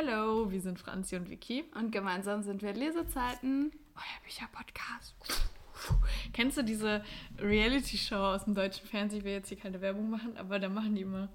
[0.00, 1.64] Hallo, wir sind Franzi und Vicky.
[1.74, 3.70] Und gemeinsam sind wir Lesezeiten.
[3.94, 5.14] Euer Bücher-Podcast.
[6.32, 7.04] Kennst du diese
[7.38, 9.18] Reality-Show aus dem deutschen Fernsehen?
[9.18, 11.28] Ich will jetzt hier keine Werbung machen, aber da machen die immer.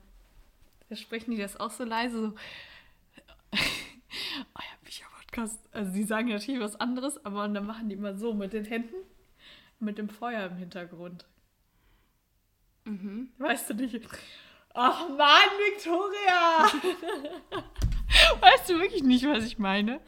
[0.89, 2.35] Da sprechen die das auch so leise, so.
[4.55, 5.59] Euer Bücher-Podcast.
[5.71, 8.95] Also, die sagen natürlich was anderes, aber dann machen die immer so mit den Händen,
[9.79, 11.25] mit dem Feuer im Hintergrund.
[12.85, 13.29] Mhm.
[13.37, 14.01] Weißt du nicht?
[14.73, 16.65] Ach Mann, Victoria!
[18.41, 20.01] weißt du wirklich nicht, was ich meine?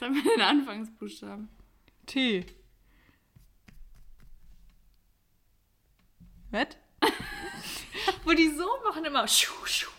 [0.00, 1.48] Sagen wir den Anfangsbuchstaben.
[2.06, 2.44] T.
[6.50, 6.66] Was?
[8.24, 9.26] Wo die so machen immer.
[9.28, 9.90] Schuh, schuh.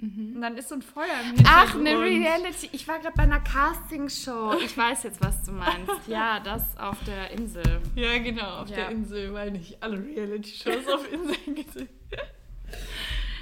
[0.00, 1.48] Und dann ist so ein Feuer im Hintergrund.
[1.48, 2.68] Ach, eine Reality.
[2.70, 4.54] Ich war gerade bei einer Castingshow.
[4.64, 6.06] Ich weiß jetzt, was du meinst.
[6.06, 7.80] Ja, das auf der Insel.
[7.96, 8.76] Ja, genau, auf Ja.
[8.76, 11.88] der Insel, weil nicht alle Reality-Shows auf Inseln gesehen.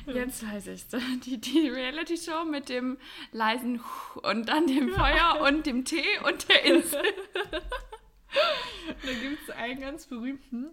[0.06, 0.86] Jetzt weiß ich
[1.24, 2.96] Die, die Reality-Show mit dem
[3.32, 3.80] leisen
[4.22, 7.02] und dann dem Feuer und dem Tee und der Insel.
[8.32, 10.66] Da gibt es einen ganz berühmten,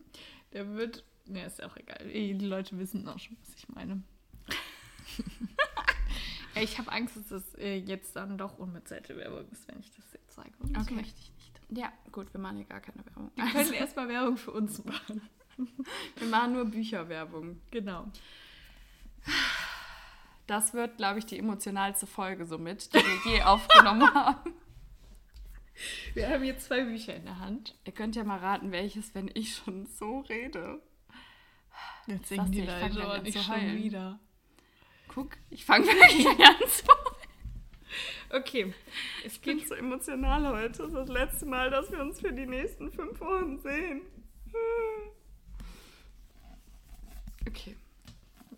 [0.52, 1.04] der wird.
[1.26, 2.06] Ne, ist ja auch egal.
[2.12, 4.04] Eh, Die Leute wissen auch schon, was ich meine.
[6.56, 9.90] Ja, ich habe Angst, dass das äh, jetzt dann doch unbezahlte Werbung ist, wenn ich
[9.96, 10.52] das jetzt sage.
[10.60, 10.94] Und das Okay.
[10.94, 11.80] möchte ich nicht.
[11.80, 13.32] Ja, gut, wir machen hier gar keine Werbung.
[13.36, 15.28] Wir können erstmal Werbung für uns machen.
[16.18, 17.60] Wir machen nur Bücherwerbung.
[17.72, 18.06] Genau.
[20.48, 24.54] Das wird, glaube ich, die emotionalste Folge somit, die wir je aufgenommen haben.
[26.14, 27.76] Wir haben jetzt zwei Bücher in der Hand.
[27.86, 30.82] Ihr könnt ja mal raten, welches, wenn ich schon so rede.
[32.06, 34.20] Jetzt singen die Leute nicht zu schon wieder.
[35.08, 36.86] Guck, ich fange wirklich an zu.
[38.30, 38.74] Okay.
[39.26, 40.80] Es Ich bin geht so emotional heute.
[40.80, 44.02] Das ist das letzte Mal, dass wir uns für die nächsten fünf Wochen sehen.
[47.46, 47.76] Okay.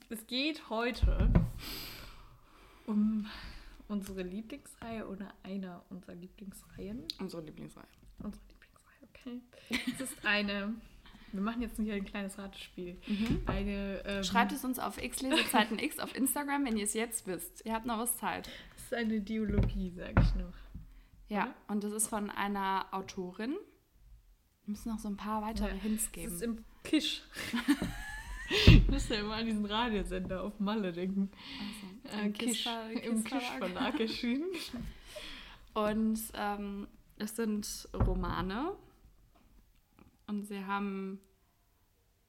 [0.10, 1.30] Es geht heute
[2.86, 3.26] um
[3.88, 7.04] unsere Lieblingsreihe oder einer unserer Lieblingsreihen.
[7.20, 7.86] Unsere Lieblingsreihe.
[8.20, 9.82] Unsere Lieblingsreihe, okay.
[9.96, 10.74] Es ist eine.
[11.32, 12.98] Wir machen jetzt hier ein kleines Ratespiel.
[13.48, 14.02] Eine.
[14.06, 17.66] Ähm, Schreibt es uns auf X Lesezeiten X auf Instagram, wenn ihr es jetzt wisst.
[17.66, 18.50] Ihr habt noch was Zeit.
[18.78, 20.54] Es ist eine Dialogie, sage ich noch.
[21.28, 21.56] Ja, Oder?
[21.70, 23.56] und das ist von einer Autorin.
[24.66, 26.34] Wir müssen noch so ein paar weitere Ja, Hints Es geben.
[26.34, 27.24] ist im Kisch.
[28.50, 31.32] ich muss ja immer an diesen Radiosender auf Malle denken.
[32.06, 34.46] Also, Äh, im Kisch, Ver- Im Kiss Kisch Verlag erschienen.
[35.74, 38.74] Und ähm, es sind Romane.
[40.28, 41.20] Und sie haben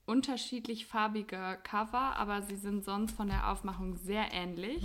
[0.04, 4.84] unterschiedlich farbige Cover, aber sie sind sonst von der Aufmachung sehr ähnlich.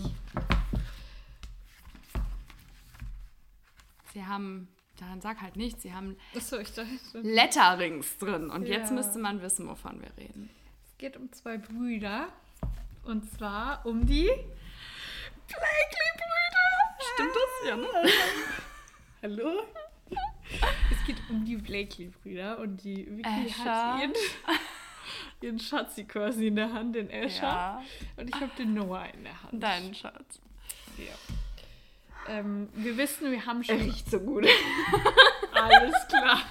[4.14, 6.86] Sie haben, daran sag halt nichts, sie haben Achso, dachte.
[7.14, 8.50] Letterings drin.
[8.50, 8.96] Und jetzt Ja.
[8.96, 10.50] müsste man wissen, wovon wir reden.
[11.02, 12.28] Es geht um zwei Brüder.
[13.06, 14.28] Und zwar um die
[15.48, 16.68] Blakely-Brüder.
[17.16, 17.68] Stimmt das?
[17.68, 17.88] Ja, ne?
[19.24, 19.64] Hallo?
[20.92, 23.94] Es geht um die Blakely-Brüder und die Vicky Asher.
[23.96, 24.14] hat ihren,
[25.42, 27.48] ihren Schatzi quasi in der Hand, den Asher.
[27.48, 27.84] Ja.
[28.18, 29.64] Und ich habe den Noah in der Hand.
[29.64, 30.40] Dein Schatz.
[31.00, 31.16] Ja.
[32.28, 34.46] Ähm, wir wissen, wir haben schon riecht so gut.
[35.52, 36.44] alles klar.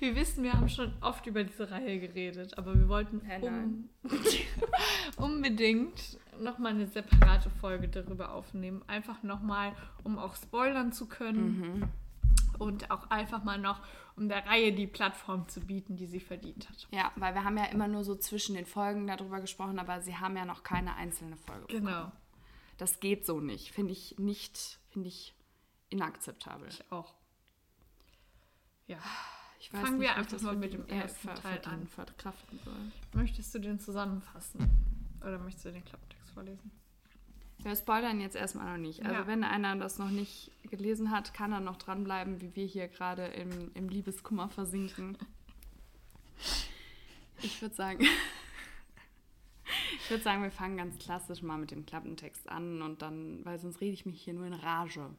[0.00, 3.90] Wir wissen, wir haben schon oft über diese Reihe geredet, aber wir wollten Hä, um,
[5.18, 8.82] unbedingt nochmal eine separate Folge darüber aufnehmen.
[8.86, 11.92] Einfach nochmal, um auch spoilern zu können.
[12.58, 13.80] Und auch einfach mal noch,
[14.16, 16.88] um der Reihe die Plattform zu bieten, die sie verdient hat.
[16.90, 20.16] Ja, weil wir haben ja immer nur so zwischen den Folgen darüber gesprochen, aber sie
[20.16, 21.66] haben ja noch keine einzelne Folge.
[21.68, 22.10] Genau.
[22.78, 23.72] Das geht so nicht.
[23.72, 25.34] Finde ich nicht, finde ich
[25.90, 26.68] inakzeptabel.
[26.68, 27.14] Ich auch.
[28.86, 28.98] Ja.
[29.60, 31.86] Ich Fangen nicht, wir einfach das mal mit dem ersten Teil an.
[31.86, 32.74] verkraften soll.
[33.12, 34.68] Möchtest du den zusammenfassen?
[35.20, 36.70] Oder möchtest du den Klappentext vorlesen?
[37.58, 39.02] Wir spoilern jetzt erstmal noch nicht.
[39.04, 39.26] Also Ja.
[39.26, 43.26] wenn einer das noch nicht gelesen hat, kann er noch dranbleiben, wie wir hier gerade
[43.26, 45.18] im, im Liebeskummer versinken.
[47.42, 48.00] Ich würde sagen,
[49.98, 53.58] ich würde sagen, wir fangen ganz klassisch mal mit dem Klappentext an und dann, weil
[53.58, 55.10] sonst rede ich mich hier nur in Rage.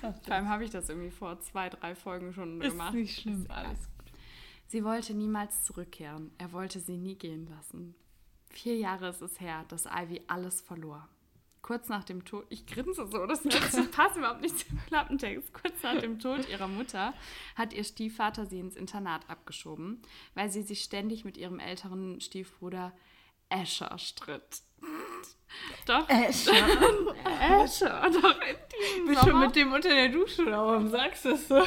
[0.00, 2.94] Vor allem habe ich das irgendwie vor zwei, drei Folgen schon Ist gemacht.
[2.94, 4.06] nicht schlimm, Ist alles gut.
[4.68, 6.32] Sie wollte niemals zurückkehren.
[6.38, 7.94] Er wollte sie nie gehen lassen.
[8.50, 11.08] Vier Jahre ist es her, dass Ivy alles verlor.
[11.62, 15.52] Kurz nach dem Tod, ich grinse so, das, das passt überhaupt nicht zum Klappentext.
[15.52, 17.12] Kurz nach dem Tod ihrer Mutter
[17.56, 20.00] hat ihr Stiefvater sie ins Internat abgeschoben,
[20.34, 22.92] weil sie sich ständig mit ihrem älteren Stiefbruder
[23.48, 24.62] Asher stritt.
[25.86, 26.52] Doch, Asher.
[27.24, 31.30] Asher, doch in diesem Bist schon mit dem unter der Dusche oder warum sagst du
[31.30, 31.56] das so?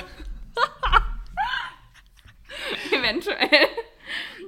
[2.91, 3.67] Eventuell.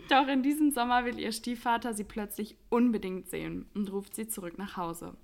[0.10, 4.58] Doch in diesem Sommer will ihr Stiefvater sie plötzlich unbedingt sehen und ruft sie zurück
[4.58, 5.16] nach Hause.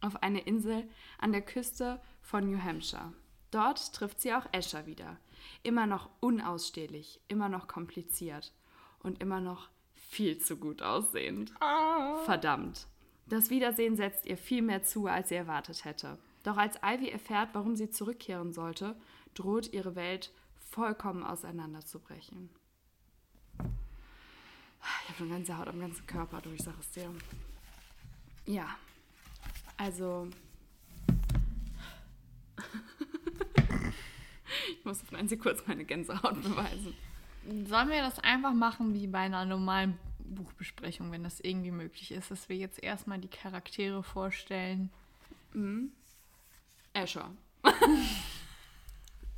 [0.00, 0.88] Auf eine Insel
[1.18, 3.12] an der Küste von New Hampshire.
[3.52, 5.18] Dort trifft sie auch Escher wieder.
[5.62, 8.52] Immer noch unausstehlich, immer noch kompliziert
[9.00, 11.52] und immer noch viel zu gut aussehend.
[12.24, 12.88] Verdammt.
[13.32, 16.18] Das Wiedersehen setzt ihr viel mehr zu, als sie erwartet hätte.
[16.42, 18.94] Doch als Ivy erfährt, warum sie zurückkehren sollte,
[19.32, 22.50] droht ihre Welt vollkommen auseinanderzubrechen.
[23.58, 27.10] Ich habe schon ganze Haut am ganzen Körper, du, ich sag es dir.
[28.44, 28.66] Ja,
[29.78, 30.28] also.
[34.78, 36.94] ich muss auf Nancy kurz meine Gänsehaut beweisen.
[37.66, 39.98] Sollen wir das einfach machen wie bei einer normalen
[40.32, 44.90] Buchbesprechung, wenn das irgendwie möglich ist, dass wir jetzt erstmal die Charaktere vorstellen?
[45.52, 45.92] Mhm.
[46.92, 47.30] Escher.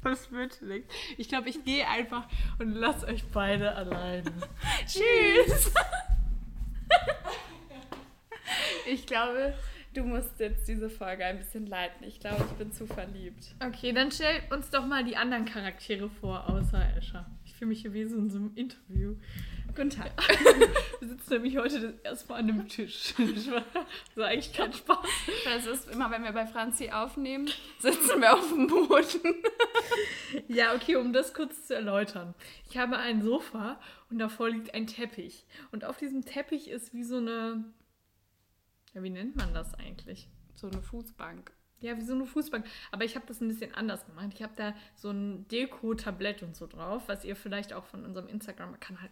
[0.04, 0.84] Das wird nicht.
[1.16, 4.30] Ich glaube, ich gehe einfach und lasse euch beide alleine.
[4.86, 5.72] Tschüss!
[8.86, 9.54] ich glaube,
[9.94, 12.06] du musst jetzt diese Folge ein bisschen leiten.
[12.06, 13.54] Ich glaube, ich bin zu verliebt.
[13.66, 17.24] Okay, dann stell uns doch mal die anderen Charaktere vor, außer Escher.
[17.46, 19.16] Ich fühle mich hier wie so in so einem Interview.
[19.74, 20.12] Guten Tag.
[21.00, 23.12] Wir sitzen nämlich heute das erste Mal an einem Tisch.
[23.18, 23.48] Das
[24.16, 24.98] war eigentlich kein Spaß.
[25.44, 27.50] Das ist immer, wenn wir bei Franzi aufnehmen,
[27.80, 29.34] sitzen wir auf dem Boden.
[30.48, 32.34] Ja, okay, um das kurz zu erläutern.
[32.68, 33.80] Ich habe ein Sofa
[34.10, 35.44] und davor liegt ein Teppich.
[35.72, 37.64] Und auf diesem Teppich ist wie so eine.
[38.92, 40.28] Ja, wie nennt man das eigentlich?
[40.54, 41.52] So eine Fußbank.
[41.80, 42.64] Ja, wie so eine Fußbank.
[42.92, 44.30] Aber ich habe das ein bisschen anders gemacht.
[44.34, 48.28] Ich habe da so ein Deko-Tablett und so drauf, was ihr vielleicht auch von unserem
[48.28, 49.10] Instagram-Kanal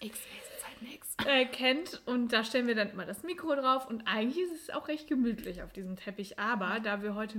[0.00, 1.14] Zeit nix.
[1.26, 2.02] äh, kennt.
[2.06, 3.86] Und da stellen wir dann immer das Mikro drauf.
[3.86, 6.38] Und eigentlich ist es auch recht gemütlich auf diesem Teppich.
[6.38, 7.38] Aber da wir heute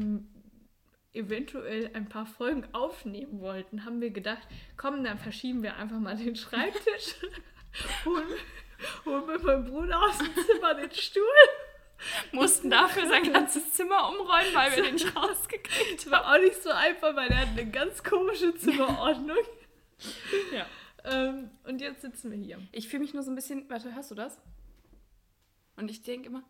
[1.13, 6.15] eventuell ein paar Folgen aufnehmen wollten, haben wir gedacht, komm, dann verschieben wir einfach mal
[6.15, 7.15] den Schreibtisch.
[8.05, 8.27] holen,
[9.05, 11.23] holen wir meinem Bruder aus dem Zimmer den Stuhl.
[12.31, 16.69] Mussten dafür sein ganzes Zimmer umräumen, weil wir den rausgekriegt Das war auch nicht so
[16.69, 19.37] einfach, weil er hat eine ganz komische Zimmerordnung.
[20.53, 20.67] Ja.
[21.09, 22.59] Ähm, und jetzt sitzen wir hier.
[22.71, 23.69] Ich fühle mich nur so ein bisschen.
[23.69, 24.39] Warte, hörst du das?
[25.75, 26.43] Und ich denke immer,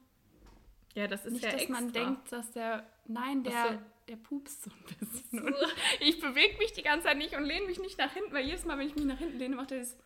[0.95, 1.81] Ja, das ist nicht, ja dass extra.
[1.81, 2.87] man denkt, dass der.
[3.05, 3.79] Nein, der, so.
[4.07, 5.39] der pupst so ein bisschen.
[5.45, 5.55] Und
[5.99, 8.65] ich bewege mich die ganze Zeit nicht und lehne mich nicht nach hinten, weil jedes
[8.65, 9.97] Mal, wenn ich mich nach hinten lehne, macht er das.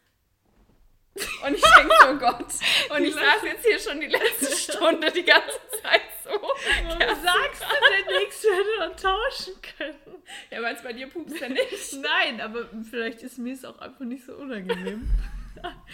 [1.16, 2.46] Und ich denke, oh Gott.
[2.96, 6.30] Und ich saß jetzt hier schon die letzte Stunde die ganze Zeit so.
[6.32, 10.24] Warum Ja, sagst du denn nichts, wenn wir dann tauschen können?
[10.50, 11.94] Ja, weil es bei dir pupst er nicht.
[12.02, 15.10] Nein, aber vielleicht ist mir es auch einfach nicht so unangenehm.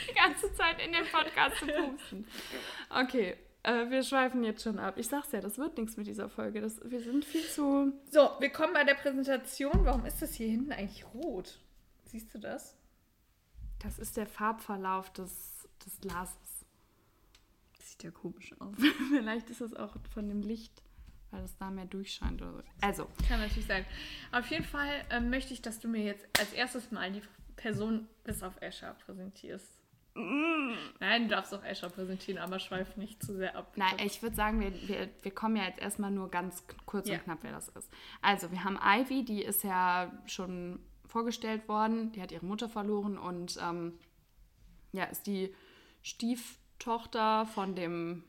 [0.09, 2.27] Die ganze Zeit in den Podcast zu pupsen.
[2.89, 4.93] Okay, äh, wir schweifen jetzt schon ab.
[4.97, 6.61] Ich sag's ja, das wird nichts mit dieser Folge.
[6.61, 7.91] Das, wir sind viel zu.
[8.11, 9.83] So, wir kommen bei der Präsentation.
[9.83, 11.57] Warum ist das hier hinten eigentlich rot?
[12.05, 12.76] Siehst du das?
[13.79, 16.65] Das ist der Farbverlauf des, des Glases.
[17.79, 18.75] Sieht ja komisch aus.
[19.09, 20.81] Vielleicht ist es auch von dem Licht,
[21.31, 22.63] weil es da mehr durchscheint oder so.
[22.81, 23.85] Also, Kann natürlich sein.
[24.31, 27.21] Auf jeden Fall ähm, möchte ich, dass du mir jetzt als erstes mal die
[27.55, 29.65] Person bis auf Escher präsentierst.
[30.99, 33.73] Nein, du darfst auch Escher präsentieren, aber schweif nicht zu sehr ab.
[33.75, 37.15] nein, ich würde sagen, wir, wir, wir kommen ja jetzt erstmal nur ganz kurz Ja.
[37.17, 37.87] und knapp, wer das ist.
[38.23, 42.11] Also, wir haben Ivy, die ist ja schon vorgestellt worden.
[42.11, 43.97] Die hat ihre Mutter verloren und ähm,
[44.91, 45.53] ja, ist die
[46.01, 48.23] Stieftochter von dem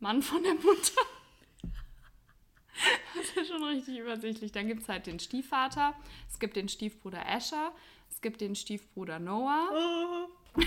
[0.00, 1.00] Mann von der Mutter.
[3.16, 4.52] Das ist ja schon richtig übersichtlich.
[4.52, 5.94] Dann gibt es halt den Stiefvater,
[6.28, 7.72] es gibt den Stiefbruder Asher,
[8.08, 9.68] es gibt den Stiefbruder Noah.
[9.72, 10.60] Oh.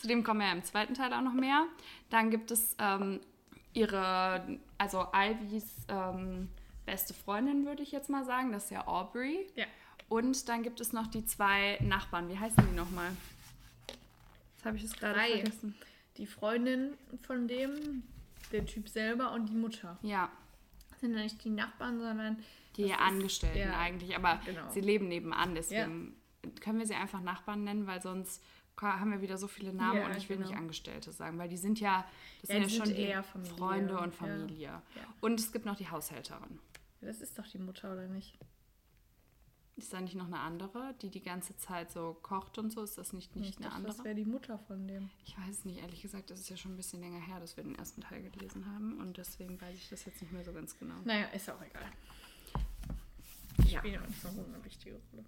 [0.00, 1.66] Zu dem kommen wir ja im zweiten Teil auch noch mehr.
[2.08, 3.20] Dann gibt es ähm,
[3.72, 6.48] ihre, also Ivys ähm,
[6.90, 8.50] beste Freundin, würde ich jetzt mal sagen.
[8.52, 9.46] Das ist ja Aubrey.
[9.54, 9.66] Ja.
[10.08, 12.28] Und dann gibt es noch die zwei Nachbarn.
[12.28, 13.10] Wie heißen die nochmal?
[14.56, 15.30] Jetzt habe ich es gerade Drei.
[15.40, 15.74] vergessen.
[16.16, 18.02] Die Freundin von dem,
[18.52, 19.98] der Typ selber und die Mutter.
[20.02, 20.30] Ja,
[20.90, 22.42] Das sind ja nicht die Nachbarn, sondern
[22.76, 24.16] die Das ist- Angestellten ja, eigentlich.
[24.16, 24.68] Aber genau.
[24.70, 25.54] sie leben nebenan.
[25.54, 26.16] Deswegen
[26.60, 28.42] können wir sie einfach Nachbarn nennen, weil sonst
[28.82, 30.48] haben wir wieder so viele Namen Ja, und ich will genau.
[30.48, 32.04] nicht Angestellte sagen, weil die sind ja,
[32.40, 34.10] das Ja, sind ja schon Freunde und ja.
[34.10, 34.68] Familie.
[34.68, 34.82] Ja.
[35.20, 36.58] Und es gibt noch die Haushälterin.
[37.00, 38.38] Das ist doch die Mutter, oder nicht?
[39.76, 42.82] Ist da nicht noch eine andere, die die ganze Zeit so kocht und so?
[42.82, 43.96] Ist das nicht, nicht ich eine dachte, andere?
[43.96, 45.08] das wäre die Mutter von dem.
[45.24, 47.56] Ich weiß es nicht, ehrlich gesagt, das ist ja schon ein bisschen länger her, dass
[47.56, 50.52] wir den ersten Teil gelesen haben und deswegen weiß ich das jetzt nicht mehr so
[50.52, 50.96] ganz genau.
[51.04, 51.90] Naja, ist auch egal.
[53.66, 53.78] Ja.
[53.78, 55.24] Spielt ja nicht so eine wichtige Rolle.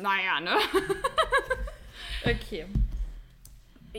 [0.00, 0.56] Naja, ne?
[2.24, 2.66] Okay.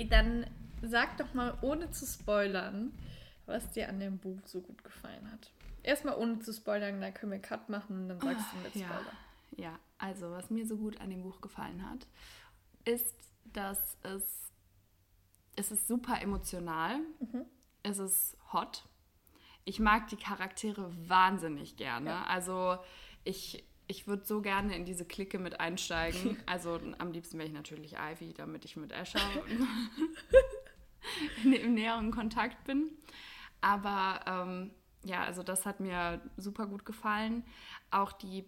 [0.10, 0.46] Dann
[0.82, 2.94] sag doch mal, ohne zu spoilern,
[3.46, 5.52] was dir an dem Buch so gut gefallen hat.
[5.84, 8.88] Erstmal ohne zu spoilern, dann können wir Cut machen und dann sagst du mit Ja.
[8.88, 9.14] Spoiler.
[9.58, 12.08] Ja, also was mir so gut an dem Buch gefallen hat,
[12.86, 13.14] ist,
[13.46, 14.50] dass es,
[15.56, 17.46] es ist super emotional, Mhm.
[17.84, 18.86] es ist hot.
[19.66, 22.10] Ich mag die Charaktere wahnsinnig gerne.
[22.10, 22.24] Ja.
[22.24, 22.78] Also
[23.24, 26.38] ich, ich würde so gerne in diese Clique mit einsteigen.
[26.48, 29.20] Also am liebsten wäre ich natürlich Ivy, damit ich mit Asher
[31.44, 32.90] im näheren Kontakt bin.
[33.64, 34.72] Aber ähm,
[35.06, 37.46] ja, also das hat mir super gut gefallen.
[37.92, 38.46] Auch die,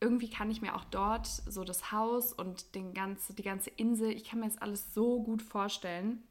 [0.00, 4.10] irgendwie kann ich mir auch dort so das Haus und den ganze, die ganze Insel,
[4.10, 6.22] ich kann mir das alles so gut vorstellen.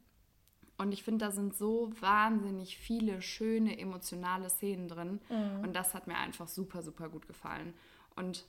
[0.78, 5.20] Und ich finde, da sind so wahnsinnig viele schöne emotionale Szenen drin.
[5.62, 7.74] Und das hat mir einfach super, super gut gefallen.
[8.14, 8.46] Und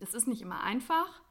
[0.00, 1.22] es ist nicht immer einfach,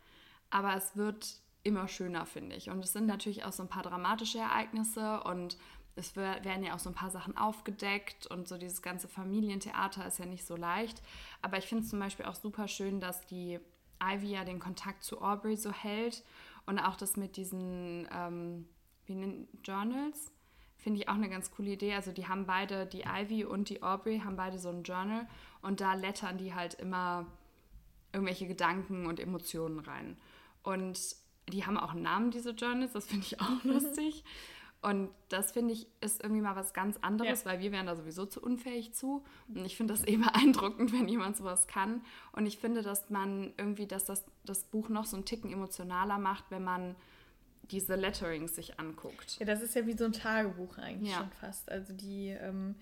[0.50, 2.70] aber es wird immer schöner, finde ich.
[2.70, 5.58] Und es sind natürlich auch so ein paar dramatische Ereignisse und
[5.98, 10.06] es wer- werden ja auch so ein paar Sachen aufgedeckt und so dieses ganze Familientheater
[10.06, 11.02] ist ja nicht so leicht.
[11.42, 13.60] Aber ich finde es zum Beispiel auch super schön, dass die
[14.02, 16.24] Ivy ja den Kontakt zu Aubrey so hält
[16.66, 18.68] und auch das mit diesen ähm,
[19.06, 20.32] wie nennen, Journals
[20.78, 21.96] finde ich auch eine ganz coole Idee.
[21.96, 25.28] Also die haben beide, die Ivy und die Aubrey haben beide so ein Journal
[25.62, 27.26] und da lettern die halt immer
[28.14, 30.18] irgendwelche Gedanken und Emotionen rein.
[30.64, 31.00] Und
[31.50, 34.24] die haben auch einen Namen, diese Journals, das finde ich auch lustig.
[34.90, 37.52] Und das finde ich ist irgendwie mal was ganz anderes, Ja.
[37.52, 39.24] weil wir wären da sowieso zu unfähig zu.
[39.54, 42.02] Und ich finde das eh beeindruckend, wenn jemand sowas kann.
[42.32, 46.18] Und ich finde, dass man irgendwie, dass das, das Buch noch so einen Ticken emotionaler
[46.20, 46.96] macht, wenn man
[47.72, 49.38] diese Letterings sich anguckt.
[49.40, 51.18] Ja, das ist ja wie so ein Tagebuch eigentlich Ja.
[51.18, 51.70] schon fast.
[51.70, 52.76] Also die ähm,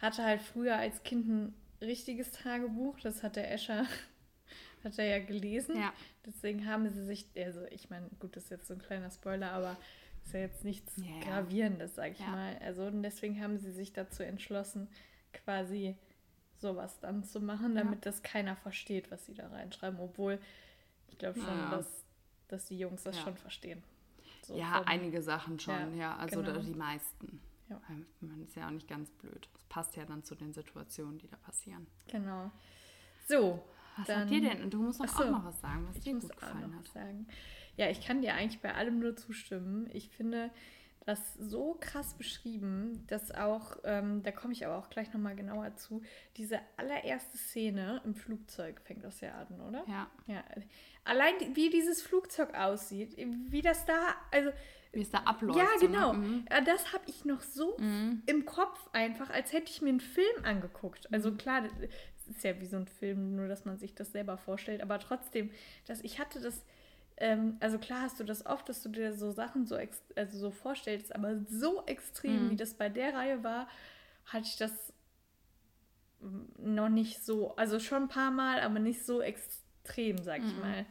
[0.00, 3.00] hatte halt früher als Kind ein richtiges Tagebuch.
[3.00, 3.86] Das hat der Escher
[4.84, 5.76] hat er ja gelesen.
[5.76, 5.92] Ja.
[6.24, 9.50] Deswegen haben sie sich, also ich meine, gut, das ist jetzt so ein kleiner Spoiler,
[9.50, 9.76] aber
[10.24, 11.20] ist ja jetzt nichts Ja, ja.
[11.20, 12.28] Gravierendes, sag ich Ja.
[12.28, 12.56] mal.
[12.58, 14.88] Also und deswegen haben sie sich dazu entschlossen,
[15.32, 15.96] quasi
[16.58, 17.82] sowas dann zu machen, Ja.
[17.84, 19.98] damit das keiner versteht, was sie da reinschreiben.
[20.00, 20.38] Obwohl
[21.08, 21.70] ich glaube schon, Ja.
[21.70, 22.04] dass,
[22.48, 23.22] dass die Jungs das Ja.
[23.22, 23.82] schon verstehen.
[24.42, 26.16] So ja, vom- einige Sachen schon, Ja, ja.
[26.16, 26.58] Also genau.
[26.60, 27.40] die meisten.
[27.68, 27.80] Ja.
[28.20, 29.48] Man ist ja auch nicht ganz blöd.
[29.52, 31.86] Das passt ja dann zu den Situationen, die da passieren.
[32.08, 32.50] Genau.
[33.28, 33.62] So.
[33.96, 34.62] Was dann- hat dir denn?
[34.64, 35.24] Und du musst doch so.
[35.24, 36.90] auch noch was sagen, was dir gut gefallen hat.
[37.80, 39.88] Ja, ich kann dir eigentlich bei allem nur zustimmen.
[39.94, 40.50] Ich finde
[41.06, 45.74] das so krass beschrieben, dass auch, ähm, da komme ich aber auch gleich nochmal genauer
[45.76, 46.02] zu,
[46.36, 49.82] diese allererste Szene im Flugzeug fängt das ja an, oder?
[49.88, 50.44] Ja, Ja.
[51.04, 54.50] Allein wie dieses Flugzeug aussieht, wie das da, also
[54.92, 55.58] wie es da abläuft.
[55.58, 55.90] ja, so, ne?
[55.90, 56.12] genau.
[56.12, 56.44] Mhm.
[56.66, 57.78] Das habe ich noch so
[58.26, 61.10] im Kopf einfach, als hätte ich mir einen Film angeguckt.
[61.14, 64.36] Also klar, es ist ja wie so ein Film, nur dass man sich das selber
[64.36, 64.82] vorstellt.
[64.82, 65.50] Aber trotzdem,
[65.86, 66.62] dass ich hatte das,
[67.20, 69.78] ähm, also klar hast du das oft, dass du dir so Sachen so,
[70.16, 73.68] also so vorstellst, aber so extrem, wie das bei der Reihe war,
[74.24, 74.72] hatte ich das
[76.58, 80.86] noch nicht so, also schon ein paar Mal, aber nicht so extrem, sag ich mal.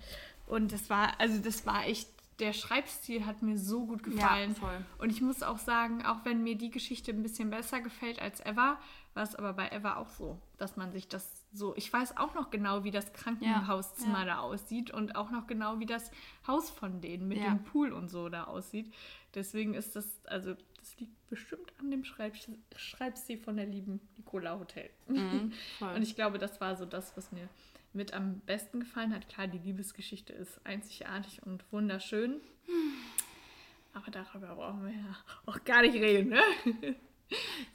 [0.48, 2.10] Und das war, also das war echt,
[2.40, 4.56] der Schreibstil hat mir so gut gefallen.
[4.62, 4.82] Ja.
[4.98, 8.40] Und ich muss auch sagen, auch wenn mir die Geschichte ein bisschen besser gefällt als
[8.46, 8.80] Eva,
[9.14, 12.36] war es aber bei Eva auch so, dass man sich das so, ich weiß auch
[12.36, 14.25] noch genau, wie das Krankenhauszimmer Ja, ja.
[14.36, 16.12] da aussieht und auch noch genau, wie das
[16.46, 17.50] Haus von denen mit Ja.
[17.50, 18.94] dem Pool und so da aussieht.
[19.34, 22.36] Deswegen ist das, also das liegt bestimmt an dem Schreib
[22.75, 24.89] Schreibstil von der lieben Nicola Hotel.
[25.08, 25.51] Mhm.
[25.96, 27.48] Und ich glaube, das war so das, was mir
[27.94, 29.27] mit am besten gefallen hat.
[29.29, 32.39] Klar, die Liebesgeschichte ist einzigartig und wunderschön.
[33.94, 36.96] Aber darüber brauchen wir ja auch gar nicht reden, ne?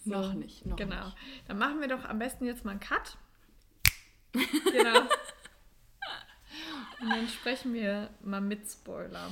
[0.04, 1.04] So, Noch nicht, noch genau.
[1.04, 1.16] nicht.
[1.47, 3.16] Dann machen wir doch am besten jetzt mal einen Cut.
[4.35, 5.00] Genau.
[7.00, 9.29] Und dann sprechen wir mal mit Spoiler.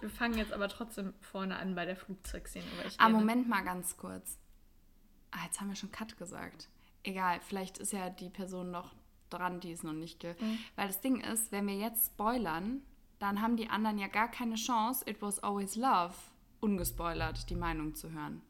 [0.00, 2.64] wir fangen jetzt aber trotzdem vorne an bei der Flugzeugszene.
[2.78, 4.38] Weil Ah, Moment mal ganz kurz.
[5.30, 6.68] Ah, jetzt haben wir schon Cut gesagt.
[7.02, 8.94] Egal, vielleicht ist ja die Person noch
[9.30, 10.34] dran, die es noch nicht ge...
[10.40, 10.58] Mhm.
[10.76, 12.82] Weil das Ding ist, wenn wir jetzt spoilern,
[13.18, 16.14] dann haben die anderen ja gar keine Chance, It Was Always Love,
[16.60, 18.42] ungespoilert, die Meinung zu hören.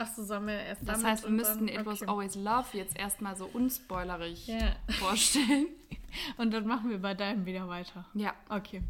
[0.00, 2.10] Achso, sollen wir erst Das heißt, wir müssten dann, It Was okay.
[2.10, 4.76] Always Love jetzt erstmal so unspoilerig Ja.
[4.98, 5.66] vorstellen.
[6.38, 8.04] Und dann machen wir bei deinem wieder weiter.
[8.14, 8.34] Ja.
[8.48, 8.82] Okay.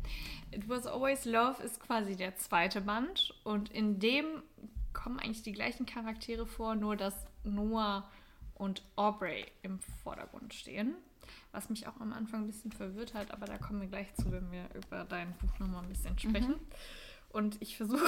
[0.52, 4.24] It Was Always Love ist quasi der zweite Band und in dem
[4.94, 7.14] kommen eigentlich die gleichen Charaktere vor, nur dass
[7.44, 8.08] Noah
[8.54, 10.94] und Aubrey im Vordergrund stehen.
[11.52, 14.30] Was mich auch am Anfang ein bisschen verwirrt hat, aber da kommen wir gleich zu,
[14.32, 16.54] wenn wir über dein Buch nochmal ein bisschen sprechen.
[17.30, 18.04] Und ich versuche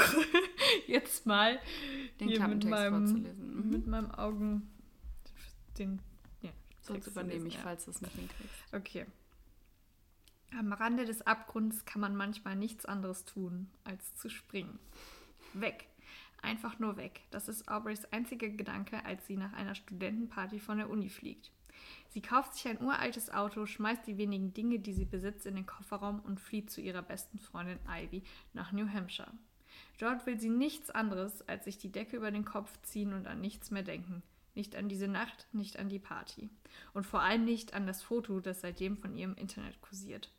[0.87, 1.61] jetzt mal
[2.21, 3.57] Den hier mit Klappentext meinem, vorzulesen.
[3.57, 3.71] Mhm.
[3.71, 4.71] mit meinem Augen
[5.79, 6.01] den
[6.43, 6.51] ja,
[6.81, 7.61] Sonst übernehme ich, ja.
[7.61, 8.75] falls du es nicht hinkriegst.
[8.75, 9.07] Okay.
[10.59, 14.79] Am Rande des Abgrunds kann man manchmal nichts anderes tun, als zu springen.
[15.55, 15.87] Weg.
[16.43, 17.23] Einfach nur weg.
[17.31, 21.53] Das ist Aubreys einziger Gedanke, als sie nach einer Studentenparty von der Uni fliegt.
[22.09, 25.67] Sie kauft sich ein uraltes Auto, schmeißt die wenigen Dinge, die sie besitzt, in den
[25.67, 28.23] Kofferraum und flieht zu ihrer besten Freundin Ivy
[28.53, 29.33] nach New Hampshire.
[29.99, 33.41] Dort will sie nichts anderes, als sich die Decke über den Kopf ziehen und an
[33.41, 34.23] nichts mehr denken.
[34.55, 36.51] Nicht an diese Nacht, nicht an die Party.
[36.93, 40.31] Und vor allem nicht an das Foto, das seitdem von ihr im Internet kursiert.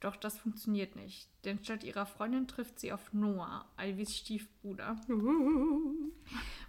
[0.00, 4.96] Doch das funktioniert nicht, denn statt ihrer Freundin trifft sie auf Noah, Ivys Stiefbruder.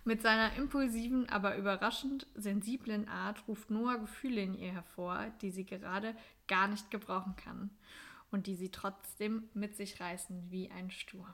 [0.06, 5.66] Mit seiner impulsiven, aber überraschend sensiblen Art ruft Noah Gefühle in ihr hervor, die sie
[5.66, 6.16] gerade
[6.48, 7.70] gar nicht gebrauchen kann
[8.32, 11.34] und die sie trotzdem mit sich reißen wie ein Sturm.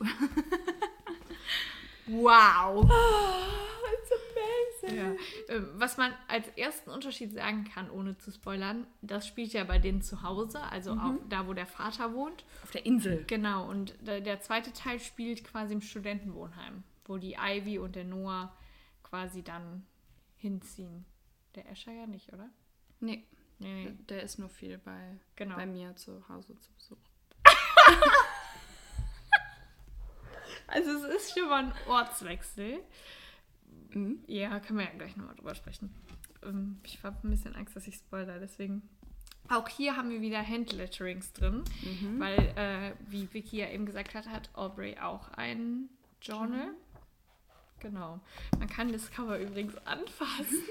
[2.08, 2.88] Wow.
[4.94, 5.12] Ja.
[5.48, 9.78] Ähm, Was man als ersten Unterschied sagen kann, ohne zu spoilern, das spielt ja bei
[9.78, 12.44] denen zu Hause, also auch da, wo der Vater wohnt.
[12.64, 13.24] Auf der Insel.
[13.26, 18.04] Genau, und der, der zweite Teil spielt quasi im Studentenwohnheim, wo die Ivy und der
[18.04, 18.56] Noah
[19.04, 19.86] quasi dann
[20.36, 21.04] hinziehen.
[21.54, 22.48] Der Escher ja nicht, oder?
[23.00, 23.24] Nee,
[23.58, 23.96] Nee, nee.
[24.08, 25.56] der ist nur viel bei, Genau.
[25.56, 26.98] bei mir zu Hause zu Besuch.
[30.68, 32.80] Also es ist schon mal ein Ortswechsel.
[33.96, 34.18] Mhm.
[34.26, 35.90] Ja, können wir ja gleich nochmal drüber sprechen.
[36.44, 38.82] Ähm, Ich habe ein bisschen Angst, dass ich spoiler, deswegen.
[39.48, 41.62] Auch hier haben wir wieder Handletterings drin,
[42.18, 45.88] weil, äh, wie Vicky ja eben gesagt hat, hat Aubrey auch ein
[46.20, 46.74] Journal.
[47.78, 48.18] Genau.
[48.58, 50.62] Man kann das Cover übrigens anfassen.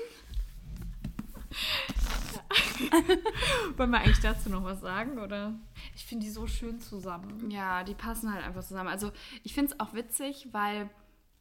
[3.78, 5.54] Wollen wir eigentlich dazu noch was sagen, oder?
[5.96, 7.50] Ich finde die so schön zusammen.
[7.50, 8.90] Ja, die passen halt einfach zusammen.
[8.90, 9.14] Also
[9.44, 10.90] ich finde es auch witzig, weil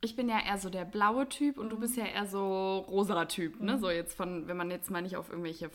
[0.04, 3.24] ich bin ja eher so der blaue Typ und du bist ja eher so rosa
[3.24, 3.78] Typ, ne?
[3.78, 5.68] So jetzt von, wenn man jetzt mal nicht auf irgendwelche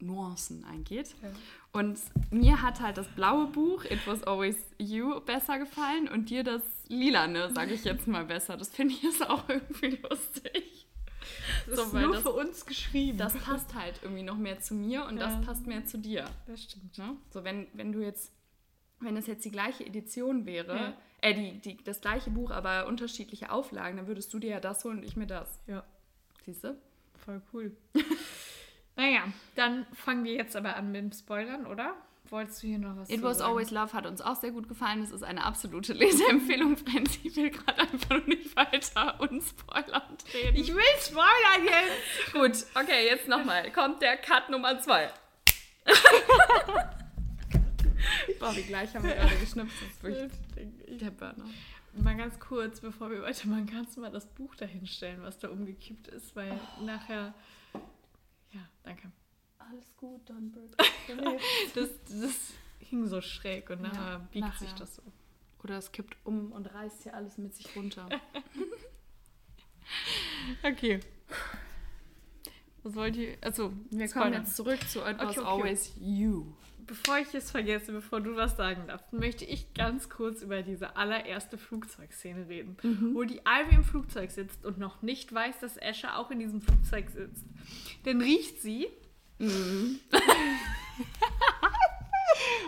[0.00, 1.14] Farbnuancen eingeht.
[1.22, 1.28] Ja.
[1.72, 1.98] Und
[2.30, 6.62] mir hat halt das blaue Buch It Was Always You besser gefallen und dir das
[6.88, 8.56] lilane, sage ich jetzt mal besser.
[8.56, 10.86] Das finde ich ist auch irgendwie lustig.
[11.66, 13.18] Das So, ist nur das- für uns geschrieben.
[13.18, 15.26] Das passt halt irgendwie noch mehr zu mir und Ja.
[15.26, 16.24] das passt mehr zu dir.
[16.46, 16.96] das stimmt.
[16.96, 17.16] Ne?
[17.30, 18.32] So, wenn, wenn du jetzt,
[19.00, 20.96] wenn es jetzt die gleiche Edition wäre, Ja.
[21.20, 24.84] Äh, die, die, das gleiche Buch, aber unterschiedliche Auflagen, dann würdest du dir ja das
[24.84, 25.58] holen und ich mir das.
[25.66, 25.84] Ja.
[26.44, 26.76] Siehst du?
[27.24, 27.76] Voll cool.
[28.96, 31.94] naja, dann fangen wir jetzt aber an mit dem Spoilern, oder?
[32.30, 33.50] Wolltest du hier noch was It Was sagen?
[33.50, 35.02] Always Love hat uns auch sehr gut gefallen.
[35.02, 37.20] Es ist eine absolute Leseempfehlung, Franzi.
[37.24, 40.56] Ich will gerade einfach nur nicht weiter unspoilernd reden.
[40.56, 42.32] Ich will spoilern jetzt!
[42.32, 43.70] gut, okay, jetzt nochmal.
[43.72, 45.10] Kommt der Cut Nummer 2.
[48.40, 49.76] Boah, wie gleich haben wir gerade geschnipst.
[49.82, 51.44] Das ist wirklich der Burner.
[51.94, 56.08] Mal ganz kurz, bevor wir weitermachen, kannst du mal das Buch dahinstellen, was da umgekippt
[56.08, 57.34] ist, weil nachher.
[58.52, 59.10] Ja, danke.
[59.58, 60.76] Alles gut, Dunbird.
[61.74, 64.58] Das, das hing so schräg und nachher Ja, biegt nachher.
[64.66, 65.02] sich das so.
[65.64, 68.08] Oder es kippt um und reißt hier alles mit sich runter.
[70.62, 71.00] Okay.
[72.82, 73.36] Was wollt ihr?
[73.40, 74.42] Also, Wir kommen Spoilern.
[74.44, 75.48] jetzt zurück zu It Was Okay, okay.
[75.48, 76.46] Always You.
[76.88, 80.96] Bevor ich es vergesse, bevor du was sagen darfst, möchte ich ganz kurz über diese
[80.96, 82.78] allererste Flugzeugszene reden,
[83.14, 86.62] wo die Ivy im Flugzeug sitzt und noch nicht weiß, dass Asher auch in diesem
[86.62, 87.44] Flugzeug sitzt.
[88.04, 88.88] Dann riecht sie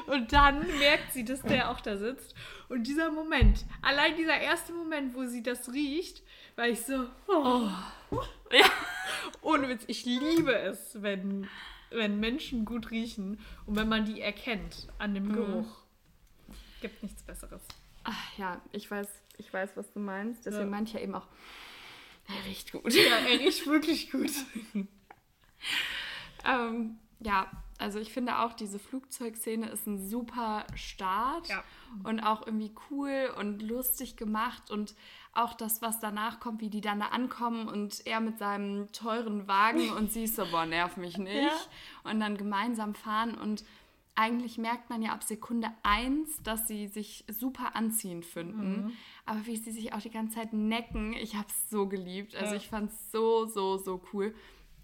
[0.07, 2.35] und dann merkt sie, dass der auch da sitzt.
[2.69, 6.23] Und dieser Moment, allein dieser erste Moment, wo sie das riecht,
[6.57, 7.69] war ich so, oh.
[8.53, 8.67] Ja.
[9.43, 11.49] Ohne Witz, ich liebe es, wenn,
[11.91, 15.67] wenn Menschen gut riechen und wenn man die erkennt an dem Geruch.
[16.81, 17.63] Gibt nichts Besseres.
[18.05, 20.47] Ach, ja, ich weiß, ich weiß, was du meinst.
[20.47, 20.71] Deswegen Ja.
[20.71, 21.27] meinte ich ja eben auch,
[22.29, 22.93] er riecht gut.
[22.95, 24.31] Ja, er riecht wirklich gut.
[26.45, 31.65] ähm, ja, also ich finde auch, diese Flugzeugszene ist ein super Start Ja.
[32.05, 34.95] und auch irgendwie cool und lustig gemacht und
[35.33, 39.49] auch das, was danach kommt, wie die dann da ankommen und er mit seinem teuren
[39.49, 41.35] Wagen und sie ist so, boah, nerv mich nicht.
[41.37, 42.11] Ja.
[42.11, 43.65] Und dann gemeinsam fahren und
[44.17, 48.83] eigentlich merkt man ja ab Sekunde eins, dass sie sich super anziehend finden.
[48.87, 48.93] Mhm.
[49.25, 52.35] Aber wie sie sich auch die ganze Zeit necken, ich habe es so geliebt.
[52.35, 52.57] Also Ja.
[52.57, 54.35] ich fand es so, so, so cool.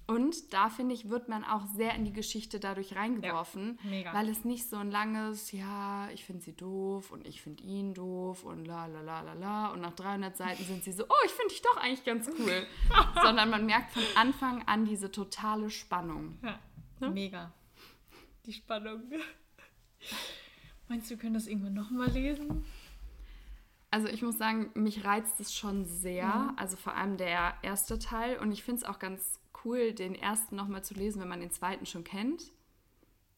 [0.09, 4.15] Und da finde ich, wird man auch sehr in die Geschichte dadurch reingeworfen, Ja, mega.
[4.15, 7.93] weil es nicht so ein langes, ja, ich finde sie doof und ich finde ihn
[7.93, 11.25] doof und la la la la la und nach 300 Seiten sind sie so, oh,
[11.27, 12.67] ich finde dich doch eigentlich ganz cool.
[13.23, 16.39] Sondern man merkt von Anfang an diese totale Spannung.
[16.43, 16.59] Ja,
[17.01, 17.11] Ne?
[17.11, 17.53] mega.
[18.47, 19.03] Die Spannung.
[20.89, 22.65] Meinst du, wir können das irgendwann nochmal lesen?
[23.91, 26.53] Also ich muss sagen, mich reizt es schon sehr.
[26.57, 28.39] Also vor allem der erste Teil.
[28.39, 31.51] Und ich finde es auch ganz cool, den ersten nochmal zu lesen, wenn man den
[31.51, 32.53] zweiten schon kennt.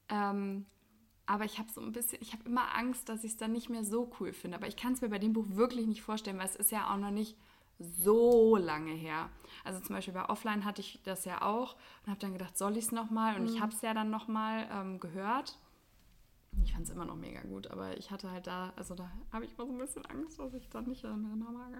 [0.08, 0.66] Ähm,
[1.26, 3.68] aber ich habe so ein bisschen, ich habe immer Angst, dass ich es dann nicht
[3.68, 4.56] mehr so cool finde.
[4.56, 6.92] Aber ich kann es mir bei dem Buch wirklich nicht vorstellen, weil es ist ja
[6.92, 7.36] auch noch nicht
[7.78, 9.28] so lange her.
[9.62, 12.76] Also zum Beispiel bei Offline hatte ich das ja auch und habe dann gedacht, soll
[12.76, 13.38] ich es nochmal?
[13.38, 15.58] Und ich habe es ja dann nochmal ähm, gehört.
[16.64, 19.44] Ich fand es immer noch mega gut, aber ich hatte halt da, also da habe
[19.44, 21.70] ich mal so ein bisschen Angst, dass ich dann nicht äh, Mama,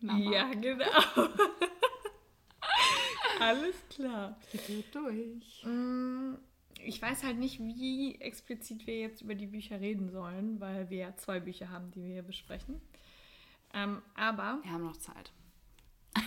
[0.00, 0.18] Mama.
[0.18, 0.84] Ja, genau.
[3.40, 4.38] Alles klar.
[4.66, 5.64] Geht durch.
[5.64, 6.34] Mm,
[6.84, 10.98] Ich weiß halt nicht, wie explizit wir jetzt über die Bücher reden sollen, weil wir
[10.98, 12.80] ja zwei Bücher haben, die wir hier besprechen.
[13.72, 15.32] Ähm, aber, Wir haben noch Zeit.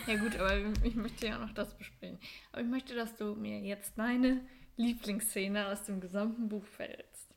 [0.07, 2.19] ja gut, aber ich möchte ja noch das besprechen.
[2.51, 4.41] Aber ich möchte, dass du mir jetzt deine
[4.77, 7.33] Lieblingsszene aus dem gesamten Buch verrätst.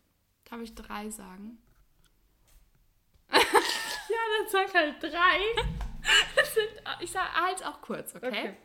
[0.48, 1.58] Darf ich drei sagen?
[4.12, 5.38] Ja, dann sag halt drei.
[6.54, 8.26] Sind, ich sage halt auch kurz, okay?
[8.28, 8.56] Okay.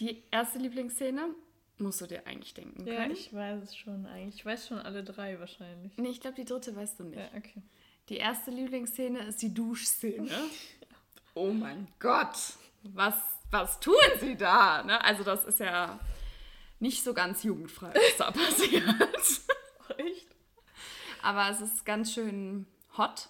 [0.00, 1.34] Die erste Lieblingsszene
[1.78, 3.12] musst du dir eigentlich denken Ja, können.
[3.12, 4.36] ich weiß es schon eigentlich.
[4.36, 5.96] Ich weiß schon alle drei wahrscheinlich.
[5.96, 7.18] nee, ich glaube, die dritte weißt du nicht.
[7.18, 7.62] Ja, okay.
[8.08, 10.30] Die erste Lieblingsszene ist die Duschszene.
[11.34, 12.36] oh mein Gott,
[12.82, 13.14] was,
[13.50, 14.82] was tun sie da?
[14.82, 15.02] Ne?
[15.04, 16.00] Also das ist ja
[16.80, 18.84] nicht so ganz jugendfrei, was da passiert.
[19.98, 20.28] Echt?
[21.22, 23.28] Aber es ist ganz schön hot.